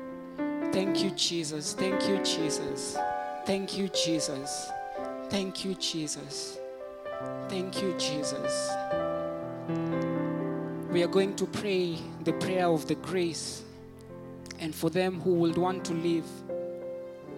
[0.73, 1.75] Thank you, Jesus.
[1.75, 2.97] Thank you, Jesus.
[3.45, 4.71] Thank you, Jesus.
[5.29, 6.59] Thank you, Jesus.
[7.51, 8.80] Thank you, Jesus.
[10.91, 13.63] We are going to pray the prayer of the grace.
[14.59, 16.25] And for them who would want to leave,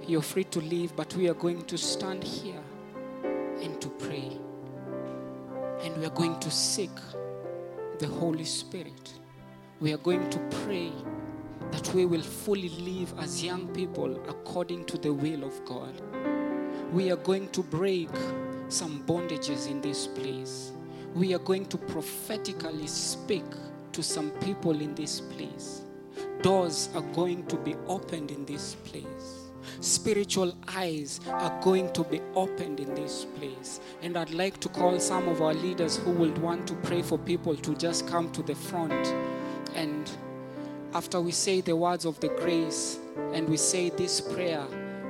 [0.07, 2.63] you're free to leave, but we are going to stand here
[3.61, 4.39] and to pray.
[5.83, 6.91] And we are going to seek
[7.99, 9.13] the Holy Spirit.
[9.81, 10.91] We are going to pray
[11.73, 15.93] that we will fully live as young people according to the will of God.
[16.91, 18.09] We are going to break
[18.69, 20.73] some bondages in this place.
[21.15, 23.45] We are going to prophetically speak
[23.93, 25.83] to some people in this place.
[26.41, 29.51] Doors are going to be opened in this place.
[29.81, 33.81] Spiritual eyes are going to be opened in this place.
[34.01, 37.19] And I'd like to call some of our leaders who would want to pray for
[37.19, 39.07] people to just come to the front.
[39.75, 40.11] And
[40.95, 42.99] after we say the words of the grace
[43.33, 44.67] and we say this prayer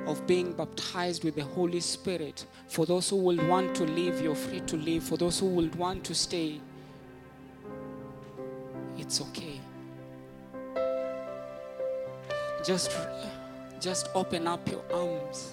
[0.06, 4.34] of being baptized with the Holy Spirit, for those who will want to leave, you're
[4.34, 5.02] free to leave.
[5.02, 6.60] For those who will want to stay,
[8.98, 9.60] it's okay.
[12.64, 12.96] Just,
[13.80, 15.52] just open up your arms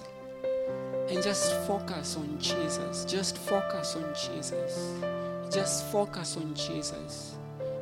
[1.08, 3.04] and just focus on Jesus.
[3.04, 4.94] Just focus on Jesus.
[5.52, 7.34] Just focus on Jesus.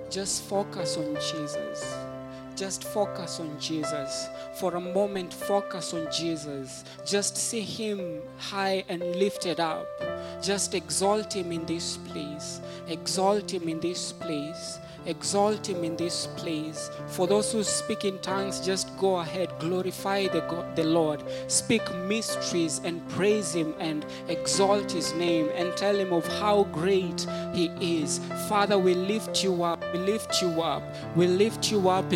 [0.08, 2.07] Just focus on Jesus.
[2.58, 4.28] Just focus on Jesus.
[4.54, 6.82] For a moment, focus on Jesus.
[7.06, 9.86] Just see Him high and lifted up.
[10.42, 12.60] Just exalt Him in this place.
[12.88, 14.80] Exalt Him in this place.
[15.06, 16.90] Exalt Him in this place.
[17.06, 21.22] For those who speak in tongues, just go ahead, glorify the, God, the Lord.
[21.46, 27.24] Speak mysteries and praise Him and exalt His name and tell Him of how great
[27.54, 28.18] He is.
[28.48, 29.80] Father, we lift you up.
[29.92, 30.82] We lift you up.
[31.14, 32.12] We lift you up.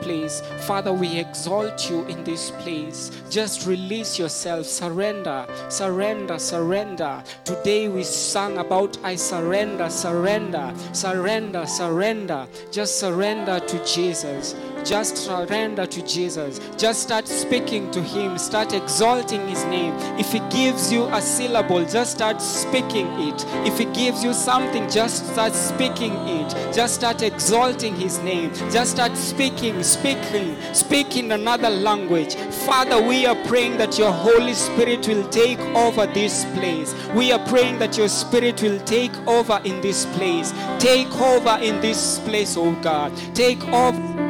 [0.00, 0.42] Place.
[0.66, 3.10] Father, we exalt you in this place.
[3.30, 4.66] Just release yourself.
[4.66, 7.22] Surrender, surrender, surrender.
[7.44, 12.46] Today we sang about I surrender, surrender, surrender, surrender.
[12.70, 14.54] Just surrender to Jesus.
[14.86, 16.60] Just surrender to Jesus.
[16.76, 18.38] Just start speaking to Him.
[18.38, 19.92] Start exalting His name.
[20.16, 23.44] If He gives you a syllable, just start speaking it.
[23.66, 26.72] If He gives you something, just start speaking it.
[26.72, 28.54] Just start exalting His name.
[28.70, 32.36] Just start speaking, speaking, speaking another language.
[32.36, 36.94] Father, we are praying that your Holy Spirit will take over this place.
[37.12, 40.52] We are praying that your Spirit will take over in this place.
[40.78, 43.12] Take over in this place, oh God.
[43.34, 44.25] Take over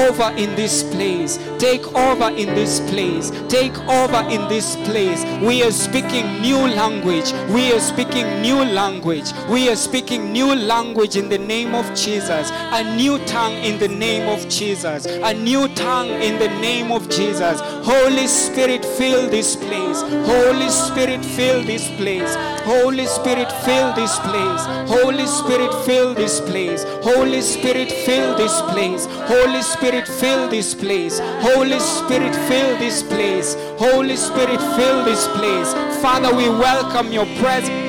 [0.00, 1.38] over in this place.
[1.58, 3.30] Take over in this place.
[3.48, 5.24] Take over in this place.
[5.42, 7.32] We are speaking new language.
[7.50, 9.32] We are speaking new language.
[9.48, 12.50] We are speaking new language in the name of Jesus.
[12.52, 15.06] A new tongue in the name of Jesus.
[15.06, 17.60] A new tongue in the name of Jesus.
[17.84, 20.02] Holy Spirit, fill this place.
[20.26, 22.34] Holy Spirit, fill this place.
[22.64, 24.62] Holy Spirit, fill this place.
[24.88, 26.84] Holy Spirit, fill this place.
[27.02, 29.06] Holy Spirit, fill this place.
[29.28, 31.18] Holy Spirit, fill this place.
[31.42, 33.54] Holy Spirit, fill this place.
[33.78, 35.74] Holy Spirit, fill this place.
[36.00, 37.84] Father, we welcome your presence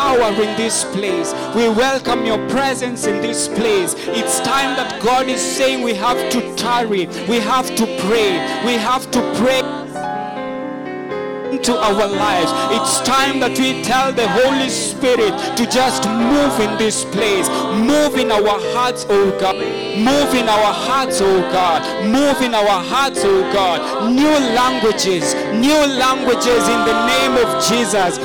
[0.00, 1.32] power in this place.
[1.54, 3.94] We welcome your presence in this place.
[3.98, 8.32] It's time that God is saying we have to tarry, we have to pray,
[8.66, 9.79] we have to pray
[11.50, 12.50] into our lives.
[12.76, 18.16] It's time that we tell the Holy Spirit to just move in this place, move
[18.16, 19.56] in our hearts, oh God.
[19.56, 21.82] Move in our hearts, oh God.
[22.06, 24.10] Move in our hearts, oh God.
[24.10, 28.18] New languages, new languages in the name of Jesus.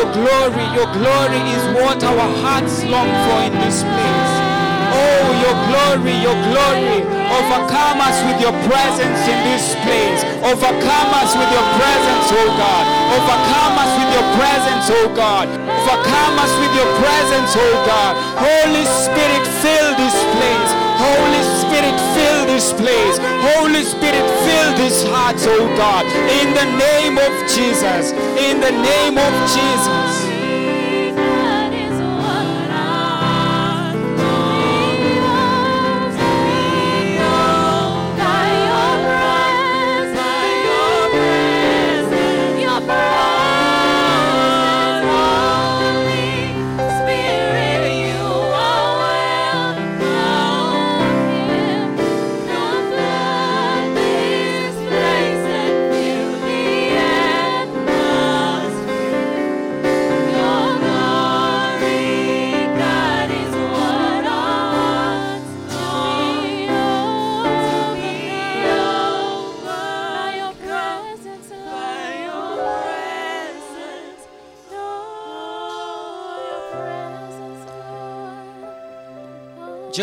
[0.00, 4.32] Your glory, your glory is what our hearts long for in this place.
[4.96, 10.24] Oh, your glory, your glory, overcome us with your presence in this place.
[10.40, 12.84] Overcome us with your presence, oh God.
[13.12, 15.46] Overcome us with your presence, oh God.
[15.68, 18.12] Overcome us with your presence, oh God.
[18.40, 20.79] Holy Spirit, fill this place.
[21.00, 23.16] Holy Spirit, fill this place.
[23.56, 26.04] Holy Spirit, fill this heart, oh God.
[26.40, 28.12] In the name of Jesus.
[28.36, 30.29] In the name of Jesus.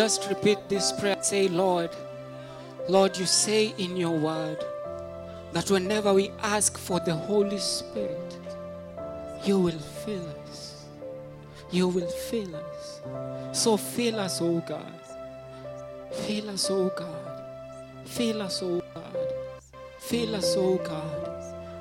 [0.08, 1.22] Just repeat this prayer.
[1.22, 1.90] Say, Lord,
[2.88, 4.56] Lord, you say in your word
[5.52, 8.38] that whenever we ask for the Holy Spirit,
[9.44, 10.86] you will fill us.
[11.70, 13.02] You will fill us.
[13.52, 14.98] So fill us, oh God.
[16.26, 17.42] Fill us, oh God.
[18.06, 19.32] Fill us, oh God.
[19.98, 21.27] Fill us, oh God.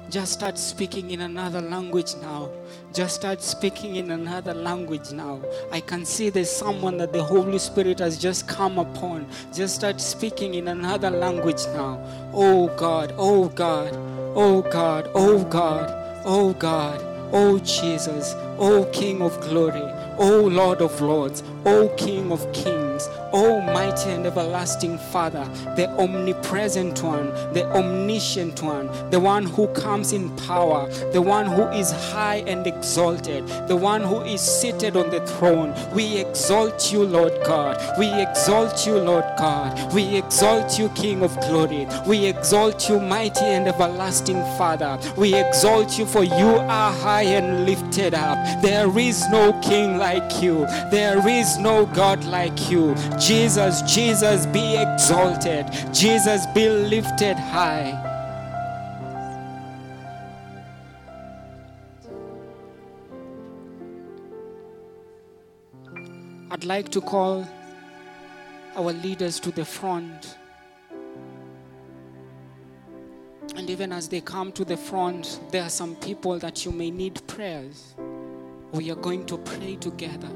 [0.10, 2.50] Just start speaking in another language now.
[2.94, 5.42] Just start speaking in another language now.
[5.70, 9.28] I can see there's someone that the Holy Spirit has just come upon.
[9.54, 12.00] Just start speaking in another language now.
[12.34, 13.94] Oh God, oh God,
[14.34, 17.02] oh God, oh God, oh God,
[17.34, 19.84] oh Jesus, oh King of glory,
[20.20, 27.02] oh Lord of lords, oh King of kings, oh mighty and everlasting Father, the omnipresent
[27.04, 32.44] one, the omniscient one, the one who comes in power, the one who is high
[32.48, 35.74] and exalted, the one who is seated on the throne.
[35.94, 37.82] We exalt you, Lord God.
[37.98, 39.94] We exalt you, Lord God.
[39.94, 41.88] We exalt you, King of glory.
[42.06, 45.00] We exalt you, mighty and everlasting Father.
[45.16, 48.38] We exalt you, for you are high and lifted up.
[48.62, 52.96] There is no king like you, there is no God like you.
[53.20, 55.66] Jesus, Jesus, be exalted.
[55.92, 58.04] Jesus, be lifted high.
[66.52, 67.48] I'd like to call
[68.76, 70.38] our leaders to the front.
[73.56, 76.92] And even as they come to the front, there are some people that you may
[76.92, 77.96] need prayers.
[78.72, 80.30] We are going to pray together.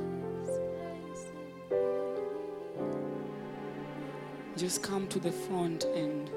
[4.57, 6.29] Just come to the front and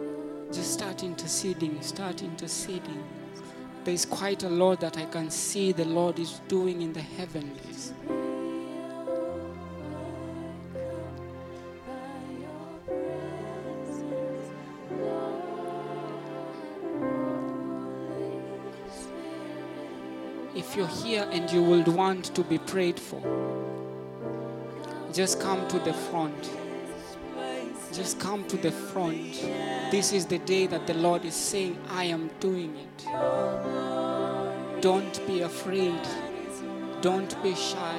[0.52, 3.04] just start interceding, start interceding.
[3.84, 7.92] There's quite a lot that I can see the Lord is doing in the heavenlies.
[20.56, 23.20] If you're here and you would want to be prayed for,
[25.12, 26.63] just come to the front.
[27.94, 29.34] Just come to the front.
[29.92, 33.06] This is the day that the Lord is saying, I am doing it.
[34.82, 36.00] Don't be afraid.
[37.02, 37.96] Don't be shy.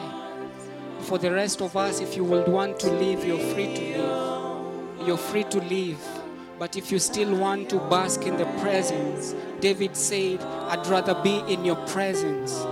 [1.00, 5.08] For the rest of us, if you would want to leave, you're free to leave.
[5.08, 6.04] You're free to leave.
[6.60, 11.38] But if you still want to bask in the presence, David said, I'd rather be
[11.48, 12.66] in your presence.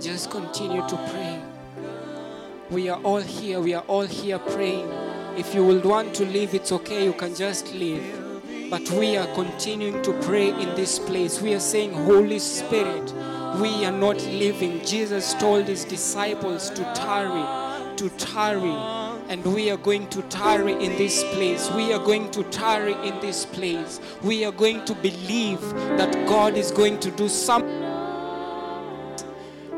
[0.00, 1.41] Just continue to pray.
[2.72, 3.60] We are all here.
[3.60, 4.90] We are all here praying.
[5.36, 7.04] If you would want to leave, it's okay.
[7.04, 8.02] You can just leave.
[8.70, 11.42] But we are continuing to pray in this place.
[11.42, 13.12] We are saying, Holy Spirit,
[13.60, 14.82] we are not leaving.
[14.86, 17.44] Jesus told his disciples to tarry,
[17.96, 18.74] to tarry.
[19.28, 21.70] And we are going to tarry in this place.
[21.72, 24.00] We are going to tarry in this place.
[24.22, 25.60] We are going to believe
[25.98, 27.82] that God is going to do something.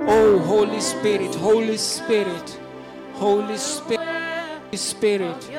[0.07, 2.61] Oh, Holy Spirit, Holy Spirit,
[3.15, 5.51] Holy Spirit, Spirit.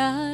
[0.00, 0.29] Like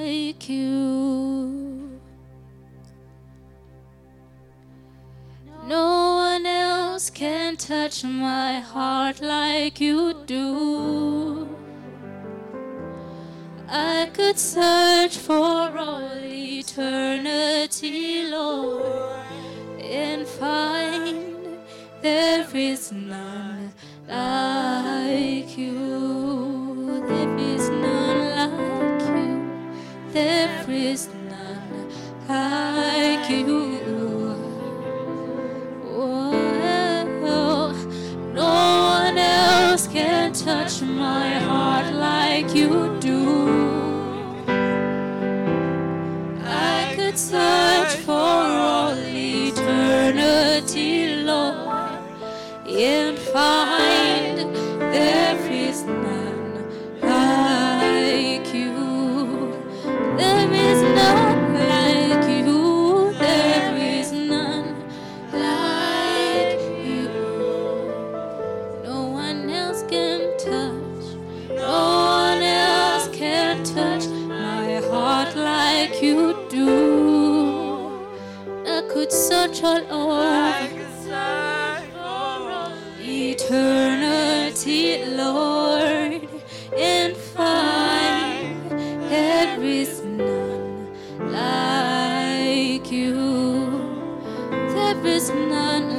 [95.16, 95.95] is none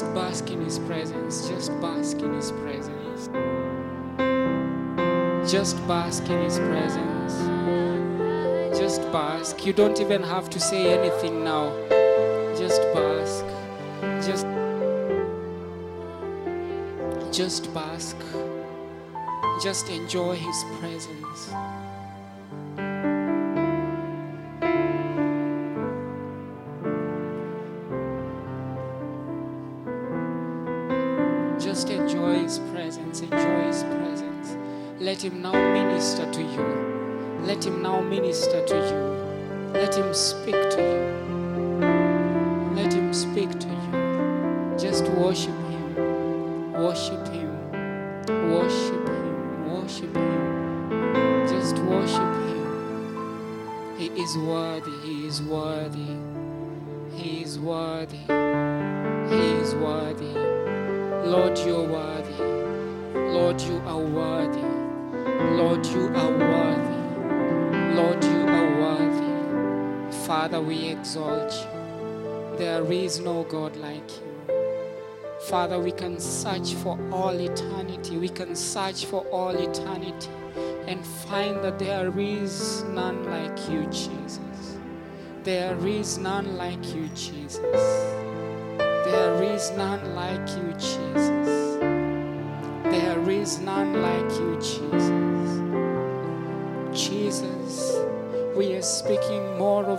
[0.00, 1.46] Just bask in His presence.
[1.46, 3.28] Just bask in His presence.
[5.52, 7.34] Just bask in His presence.
[8.78, 9.66] Just bask.
[9.66, 11.68] You don't even have to say anything now.
[12.56, 13.44] Just bask.
[14.26, 14.46] Just
[17.30, 18.16] just bask.
[19.62, 21.52] Just enjoy His presence.
[35.20, 37.44] Let Him now minister to you.
[37.44, 39.78] Let Him now minister to you.
[39.78, 40.89] Let Him speak to you.
[70.70, 72.56] We exalt you.
[72.56, 74.54] There is no God like you.
[75.48, 78.16] Father, we can search for all eternity.
[78.16, 80.30] We can search for all eternity
[80.86, 84.78] and find that there is none like you, Jesus.
[85.42, 87.60] There is none like you, Jesus.
[89.10, 91.80] There is none like you, Jesus.
[92.94, 95.19] There is none like you, Jesus.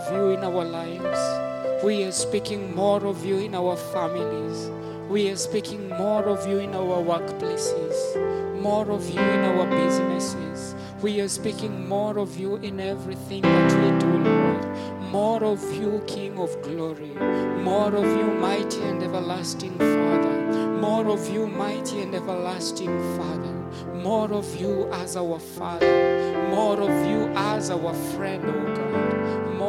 [0.02, 1.84] Of you in our lives.
[1.84, 4.70] We are speaking more of you in our families.
[5.08, 10.74] We are speaking more of you in our workplaces, more of you in our businesses.
[11.02, 14.66] We are speaking more of you in everything that we do, Lord.
[15.10, 17.14] More of you, King of glory.
[17.62, 20.78] More of you, mighty and everlasting Father.
[20.80, 23.54] More of you, mighty and everlasting Father.
[23.94, 26.48] More of you as our Father.
[26.50, 29.11] More of you as our friend, oh God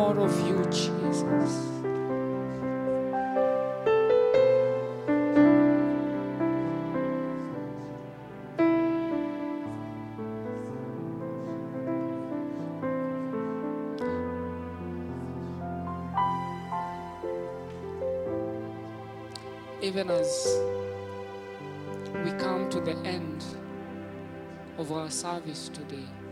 [0.03, 1.69] more of you, Jesus.
[19.81, 20.59] Even as
[22.25, 23.45] we come to the end
[24.77, 26.22] of our service today.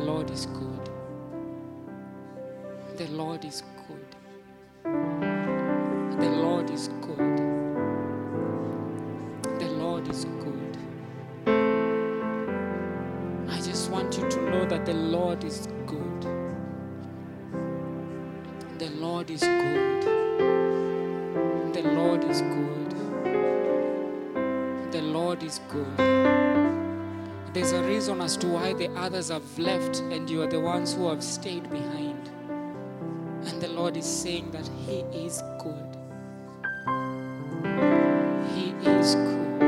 [0.00, 0.90] Lord is good.
[2.96, 4.19] The Lord is good.
[28.00, 31.22] Reason as to why the others have left and you are the ones who have
[31.22, 32.30] stayed behind.
[33.44, 35.98] And the Lord is saying that He is good.
[38.54, 39.62] He is good.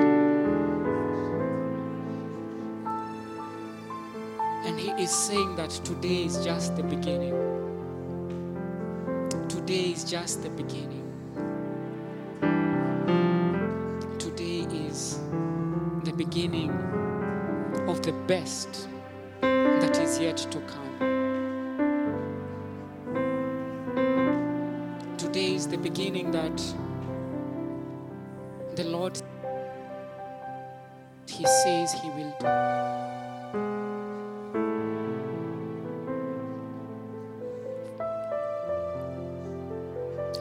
[4.65, 7.37] And He is saying that today is just the beginning.
[9.51, 11.05] Today is just the beginning.
[14.19, 15.19] Today is
[16.05, 16.73] the beginning
[18.03, 18.89] the best
[19.41, 20.83] that is yet to come.
[25.17, 26.57] Today is the beginning that
[28.75, 29.23] the Lord
[31.29, 32.47] He says He will do.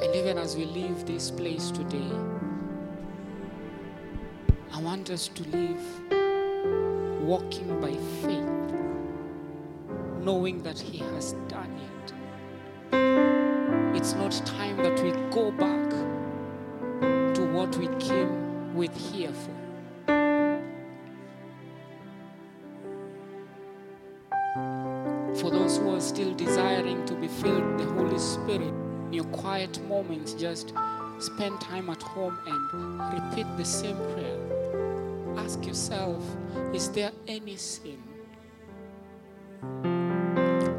[0.01, 2.11] And even as we leave this place today,
[4.73, 6.20] I want us to live
[7.31, 7.93] walking by
[8.23, 8.73] faith,
[10.19, 12.13] knowing that He has done it.
[13.95, 15.89] It's not time that we go back
[17.35, 19.55] to what we came with here for.
[25.39, 28.73] For those who are still desiring to be filled with the Holy Spirit,
[29.07, 30.73] in your quiet moments, just
[31.19, 34.50] spend time at home and repeat the same prayer.
[35.51, 36.23] Ask yourself,
[36.73, 38.01] is there any sin?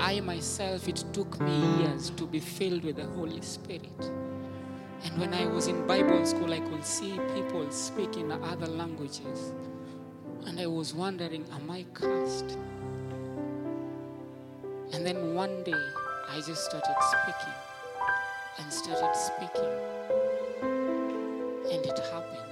[0.00, 4.10] I myself, it took me years to be filled with the Holy Spirit.
[5.04, 9.52] And when I was in Bible school, I could see people speak in other languages.
[10.46, 12.56] And I was wondering, am I cursed?
[14.94, 15.84] And then one day,
[16.30, 17.54] I just started speaking
[18.58, 19.72] and started speaking.
[21.70, 22.51] And it happened.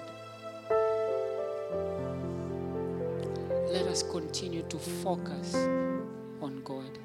[4.10, 5.54] Continue to focus
[6.42, 6.98] on God.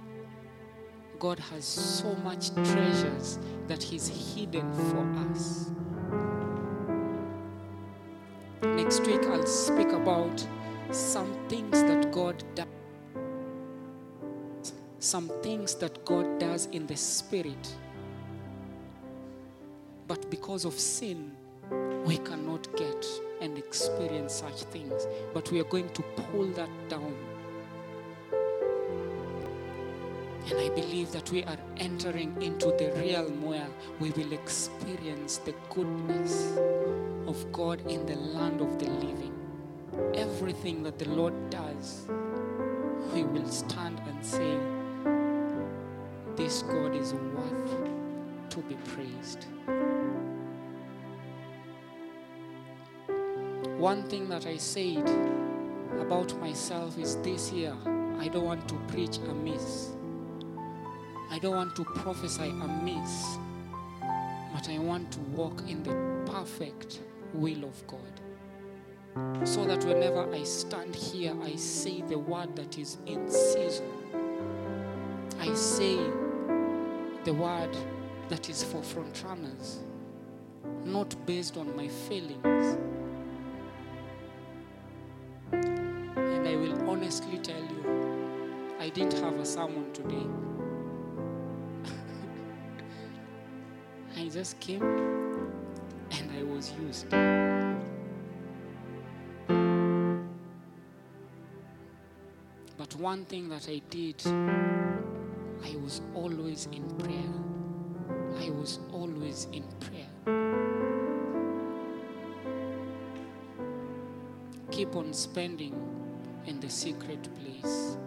[1.19, 3.37] God has so much treasures
[3.67, 5.69] that He's hidden for us.
[8.63, 10.45] Next week, I'll speak about
[10.89, 12.65] some things that God does.
[14.97, 17.75] Some things that God does in the spirit.
[20.07, 21.33] But because of sin,
[22.05, 23.05] we cannot get
[23.41, 25.07] and experience such things.
[25.33, 27.15] But we are going to pull that down.
[30.47, 33.67] And I believe that we are entering into the realm where
[33.99, 36.55] we will experience the goodness
[37.27, 39.33] of God in the land of the living.
[40.13, 42.05] Everything that the Lord does,
[43.13, 44.59] we will stand and say,
[46.35, 47.89] This God is worth
[48.51, 49.47] to be praised.
[53.85, 55.07] One thing that I said
[55.99, 57.77] about myself is this year,
[58.17, 59.91] I don't want to preach amiss.
[61.29, 63.37] I don't want to prophesy amiss,
[64.55, 65.93] but I want to walk in the
[66.31, 67.01] perfect
[67.35, 69.47] will of God.
[69.47, 73.85] So that whenever I stand here, I say the word that is in season.
[75.39, 75.97] I say
[77.23, 77.77] the word
[78.29, 79.77] that is for front runners,
[80.83, 82.79] not based on my feelings.
[88.95, 90.25] Didn't have a sermon today.
[94.17, 94.81] I just came
[96.11, 97.09] and I was used.
[102.77, 107.33] But one thing that I did, I was always in prayer.
[108.39, 110.07] I was always in prayer.
[114.71, 115.75] Keep on spending
[116.45, 117.97] in the secret place.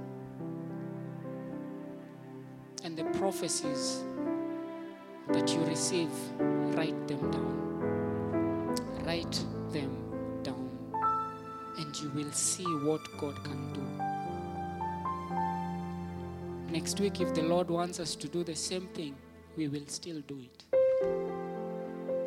[3.29, 4.05] Prophecies
[5.29, 6.09] that you receive,
[6.75, 8.75] write them down.
[9.05, 9.93] Write them
[10.43, 10.71] down.
[11.77, 13.83] And you will see what God can do.
[16.73, 19.15] Next week, if the Lord wants us to do the same thing,
[19.59, 20.65] we will still do it.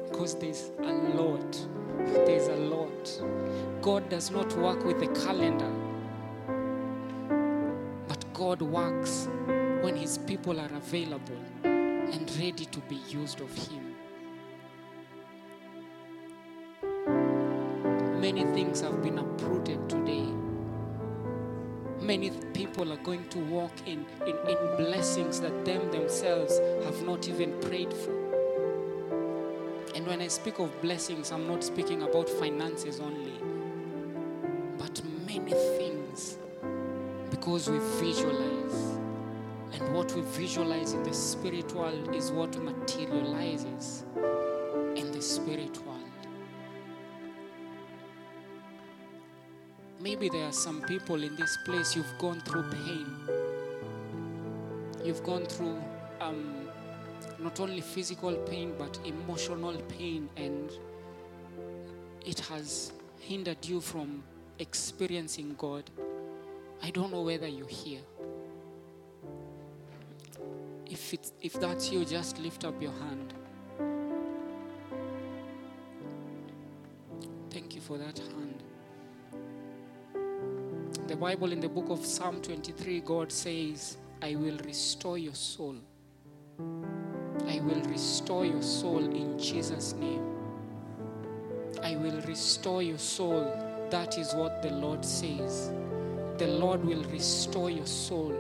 [0.08, 1.68] Because there's a lot.
[2.28, 3.24] There's a lot.
[3.82, 5.72] God does not work with the calendar,
[8.08, 9.28] but God works
[10.12, 13.96] His people are available and ready to be used of Him.
[18.20, 20.28] Many things have been uprooted today.
[22.02, 27.30] Many people are going to walk in, in, in blessings that them themselves have not
[27.30, 28.12] even prayed for.
[29.96, 33.40] And when I speak of blessings, I'm not speaking about finances only,
[34.78, 36.38] but many things
[37.30, 38.91] because we visualize.
[39.90, 44.06] What we visualize in the spirit world is what materializes
[44.96, 46.00] in the spirit world.
[50.00, 53.06] Maybe there are some people in this place you've gone through pain.
[55.04, 55.82] You've gone through
[56.20, 56.68] um,
[57.40, 60.72] not only physical pain but emotional pain, and
[62.26, 64.24] it has hindered you from
[64.60, 65.90] experiencing God.
[66.82, 68.02] I don't know whether you're here.
[71.02, 73.34] If, it's, if that's you, just lift up your hand.
[77.50, 78.64] Thank you for that hand.
[81.08, 85.76] The Bible in the book of Psalm 23, God says, I will restore your soul.
[86.60, 90.24] I will restore your soul in Jesus' name.
[91.82, 93.52] I will restore your soul.
[93.90, 95.72] That is what the Lord says.
[96.38, 98.34] The Lord will restore your soul.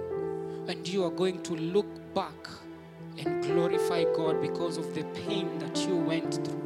[0.67, 2.47] And you are going to look back
[3.17, 6.61] and glorify God because of the pain that you went through.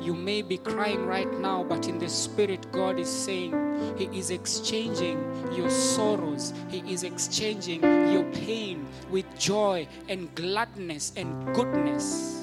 [0.00, 4.30] You may be crying right now, but in the spirit, God is saying, He is
[4.30, 5.18] exchanging
[5.54, 7.82] your sorrows, He is exchanging
[8.12, 12.42] your pain with joy and gladness and goodness.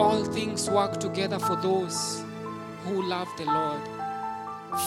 [0.00, 2.24] All things work together for those
[2.84, 3.80] who love the Lord.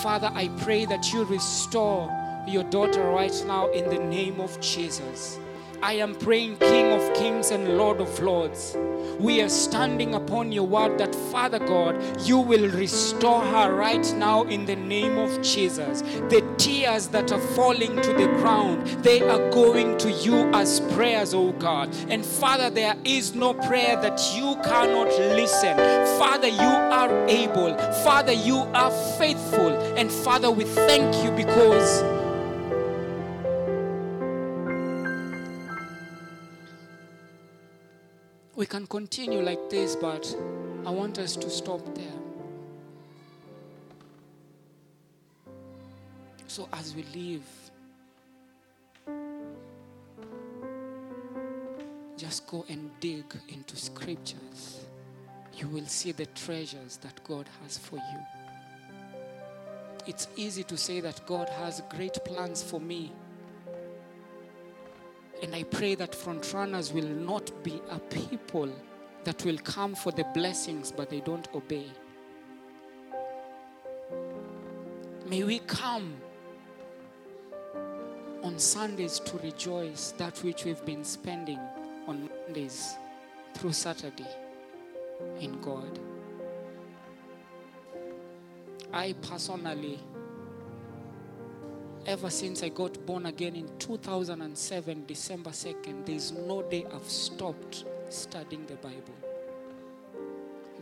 [0.02, 2.10] Father, I pray that you restore
[2.48, 5.40] your daughter right now in the name of Jesus.
[5.82, 8.76] I am praying, King of Kings and Lord of Lords.
[9.20, 14.44] We are standing upon your word that, Father God, you will restore her right now
[14.44, 16.02] in the name of Jesus.
[16.02, 21.34] The tears that are falling to the ground, they are going to you as prayers,
[21.34, 21.94] oh God.
[22.10, 25.78] And Father, there is no prayer that you cannot listen.
[26.18, 27.78] Father, you are able.
[28.04, 29.70] Father, you are faithful.
[29.98, 32.15] And Father, we thank you because.
[38.66, 40.26] We can continue like this, but
[40.88, 42.20] I want us to stop there.
[46.48, 47.44] So, as we leave,
[52.18, 54.88] just go and dig into scriptures.
[55.54, 59.22] You will see the treasures that God has for you.
[60.08, 63.12] It's easy to say that God has great plans for me.
[65.44, 68.70] And I pray that frontrunners will not be a people
[69.24, 71.88] that will come for the blessings but they don't obey.
[75.28, 76.14] May we come
[78.44, 81.60] on Sundays to rejoice that which we've been spending
[82.08, 82.96] on Mondays
[83.56, 84.28] through Saturday
[85.40, 86.00] in God.
[88.94, 90.00] I personally
[92.06, 97.86] ever since I got born again in 2007, December 2nd, there's no day I've stopped
[98.10, 99.16] studying the Bible.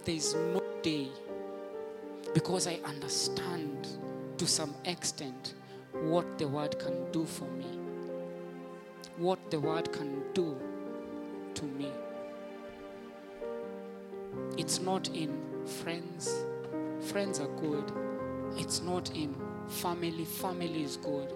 [0.03, 1.07] There's no day
[2.33, 3.87] because I understand
[4.37, 5.53] to some extent
[6.01, 7.67] what the Word can do for me,
[9.17, 10.57] what the Word can do
[11.53, 11.89] to me.
[14.57, 16.43] It's not in friends,
[16.99, 17.91] friends are good.
[18.57, 19.33] It's not in
[19.67, 21.33] family family is good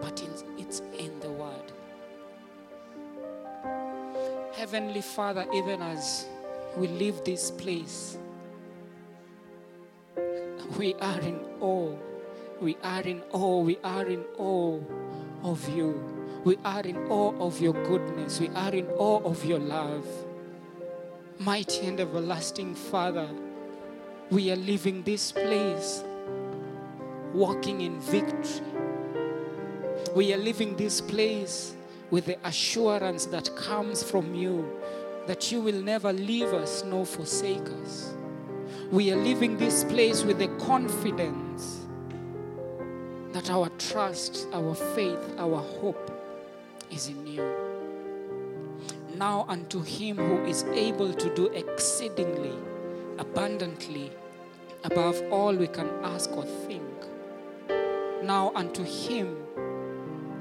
[0.00, 0.22] but
[0.58, 1.72] it's in the word.
[4.54, 6.26] Heavenly father even as
[6.76, 8.18] we leave this place
[10.78, 11.94] we are in awe.
[12.60, 13.60] We are in awe.
[13.60, 14.80] We are in awe
[15.44, 16.02] of you.
[16.44, 18.40] We are in awe of your goodness.
[18.40, 20.06] We are in awe of your love.
[21.38, 23.28] Mighty and everlasting father
[24.30, 26.02] we are leaving this place
[27.34, 28.64] walking in victory.
[30.14, 31.74] We are leaving this place
[32.10, 34.70] with the assurance that comes from you
[35.26, 38.14] that you will never leave us nor forsake us.
[38.92, 41.84] We are leaving this place with the confidence
[43.32, 46.10] that our trust, our faith, our hope
[46.92, 47.44] is in you.
[49.16, 52.54] Now unto him who is able to do exceedingly
[53.18, 54.12] abundantly
[54.84, 56.83] above all we can ask or think.
[58.24, 59.36] Now unto him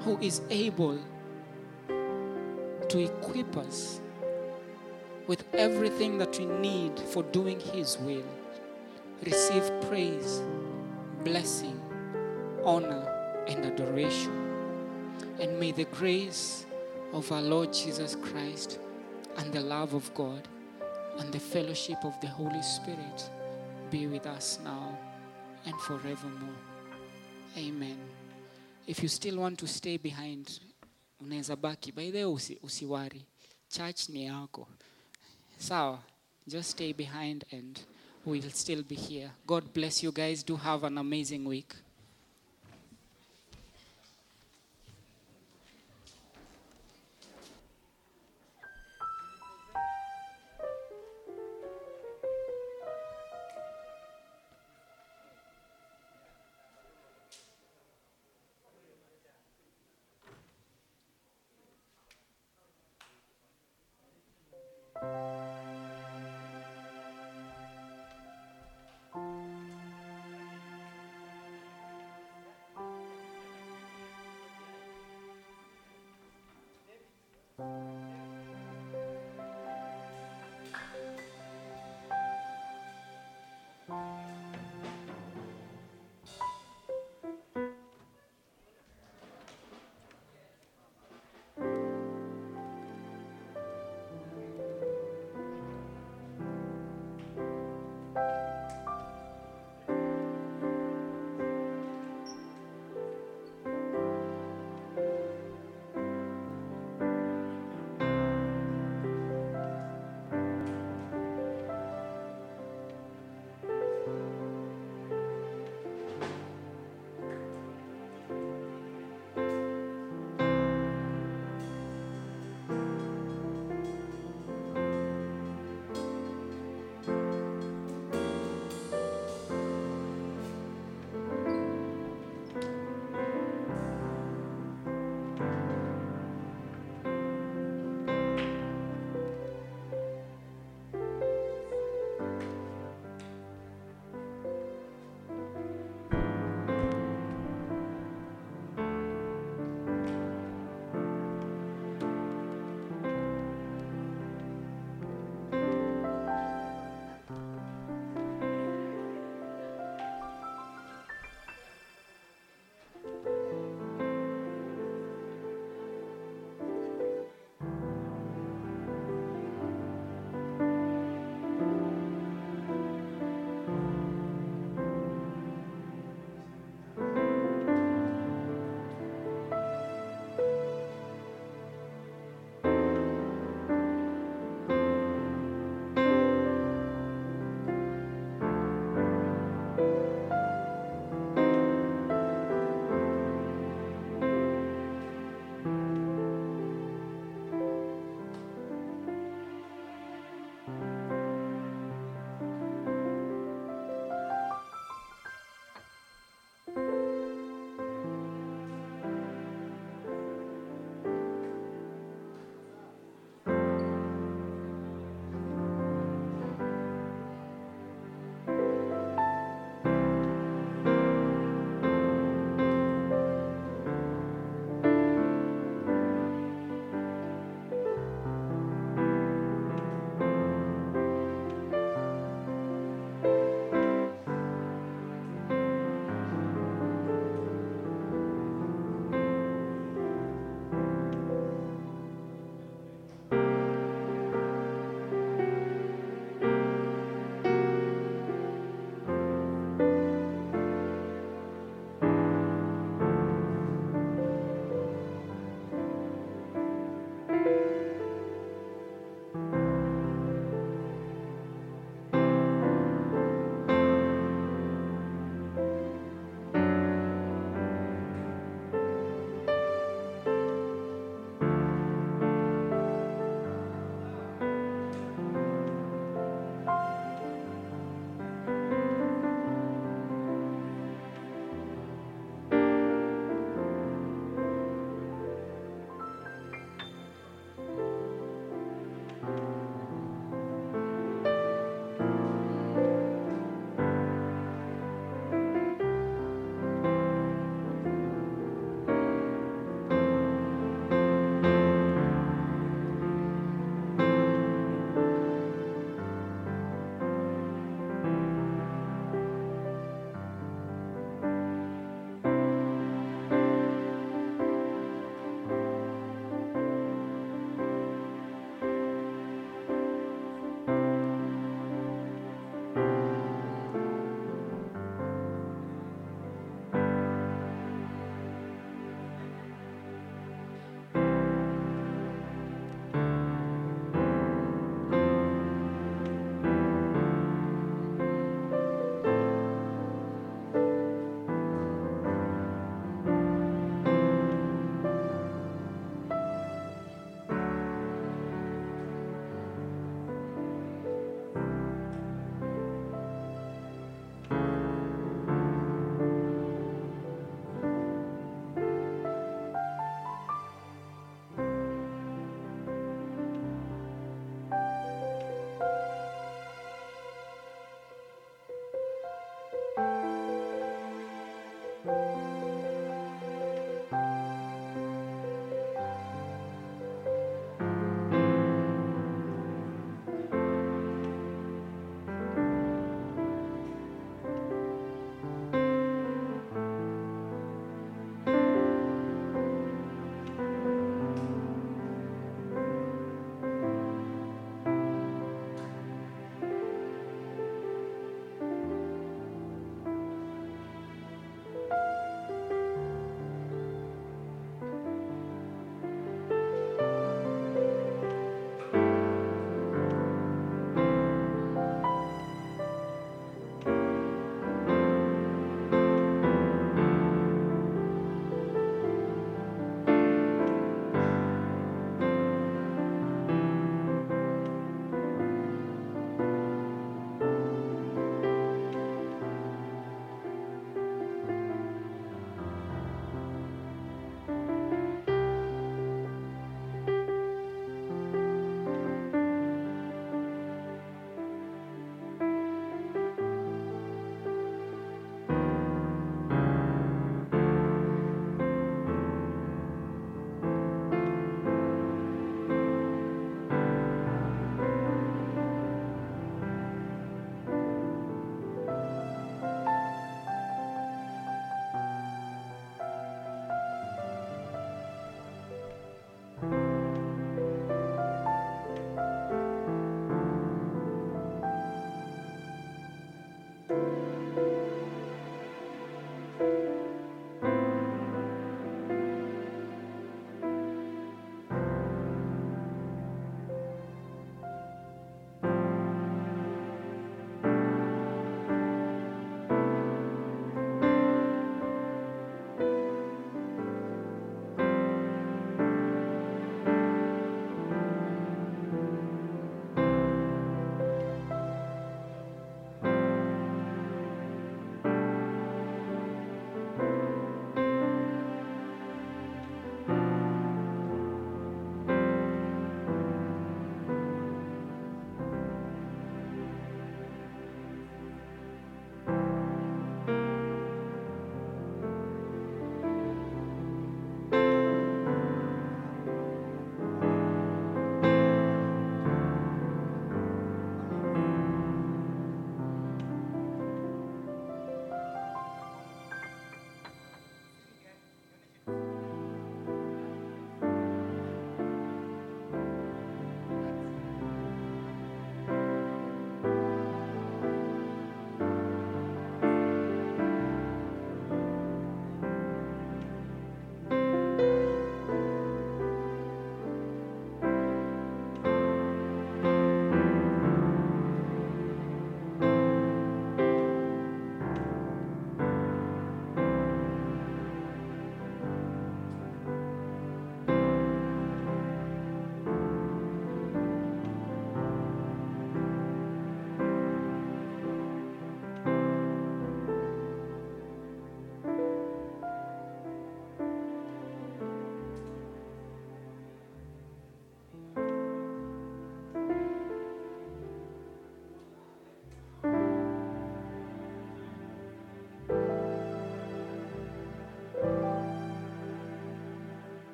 [0.00, 0.98] who is able
[2.88, 4.00] to equip us
[5.26, 8.24] with everything that we need for doing his will.
[9.24, 10.40] Receive praise,
[11.22, 11.78] blessing,
[12.64, 14.32] honor, and adoration.
[15.38, 16.64] And may the grace
[17.12, 18.78] of our Lord Jesus Christ
[19.36, 20.48] and the love of God
[21.18, 23.30] and the fellowship of the Holy Spirit
[23.90, 24.96] be with us now
[25.66, 26.75] and forevermore.
[27.56, 27.96] Amen.
[28.86, 30.60] If you still want to stay behind,
[31.20, 31.92] unaweza baki.
[31.92, 33.22] By the way, usi, usiwari.
[33.68, 34.68] Church ni yako.
[35.58, 35.98] Sawa.
[36.46, 37.80] Just stay behind and
[38.24, 39.30] we'll still be here.
[39.46, 40.44] God bless you guys.
[40.44, 41.74] Do have an amazing week.